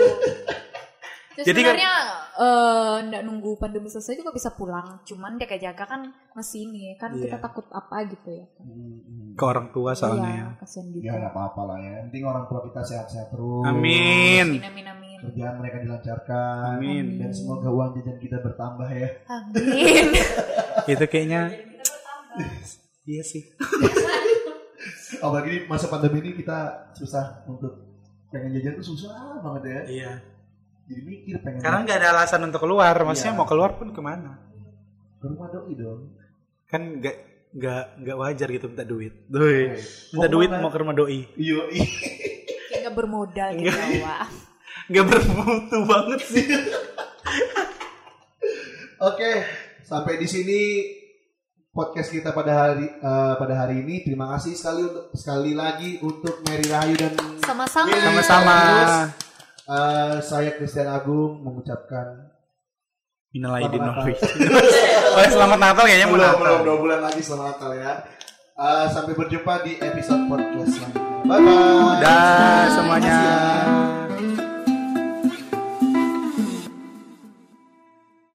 [1.34, 1.94] Terus Jadi kan- sebenarnya
[2.36, 6.02] eh, nggak nunggu pandemi selesai juga bisa pulang, cuman jaga-jaga kan
[6.32, 7.44] masih ini kan kita Iya.
[7.44, 8.46] takut apa gitu ya.
[8.58, 10.58] Hmm, Ke orang tua soalnya Iya, ya.
[10.60, 11.04] kasihan gitu.
[11.04, 11.94] Ya nggak apa-apa lah ya.
[12.04, 13.66] Penting orang tua kita sehat-sehat terus.
[13.66, 14.46] Amin.
[14.48, 15.03] Amin, amin, amin.
[15.24, 16.76] Kerjaan mereka dilancarkan.
[16.76, 17.06] Amin.
[17.16, 19.10] Dan semoga uang jajan kita bertambah ya.
[19.32, 20.06] Amin.
[20.92, 21.56] Itu kayaknya
[23.04, 23.44] Iya sih.
[25.24, 27.72] Apalagi di masa pandemi ini kita susah untuk
[28.28, 29.82] pengen jajan tuh susah banget ya.
[29.88, 30.12] Iya.
[30.92, 32.92] Jadi mikir pengen Karena nggak ada alasan untuk keluar.
[32.98, 33.40] Maksudnya Iya.
[33.40, 34.40] mau keluar pun ke mana?
[35.24, 36.12] ke rumah doi dong.
[36.68, 37.16] Kan nggak
[37.56, 39.14] nggak nggak wajar gitu minta duit.
[39.32, 39.72] Doi.
[40.12, 41.24] Minta Mau duit mau ke rumah doi.
[41.40, 41.86] Iya, iya.
[42.68, 43.72] Kayak nggak bermodal gitu
[44.92, 46.48] Nggak bermutu banget sih.
[49.10, 49.32] Oke,
[49.84, 50.62] sampai di sini
[51.74, 54.04] podcast kita pada hari eh, pada hari ini.
[54.04, 57.12] Terima kasih sekali untuk sekali lagi untuk Mary Rahayu dan
[57.44, 57.92] Sama-sama.
[57.92, 58.58] Sama-sama.
[59.64, 62.32] Eh, saya Christian Agung mengucapkan
[63.34, 63.82] Minal aidin.
[65.14, 66.42] Oh, selamat Natal kayaknya mau belum Natal.
[66.42, 67.94] belum dua bulan lagi selamat Natal ya.
[68.54, 71.22] Eh, sampai berjumpa di episode podcast selanjutnya.
[71.24, 71.98] Bye bye.
[72.02, 74.03] Dah semuanya.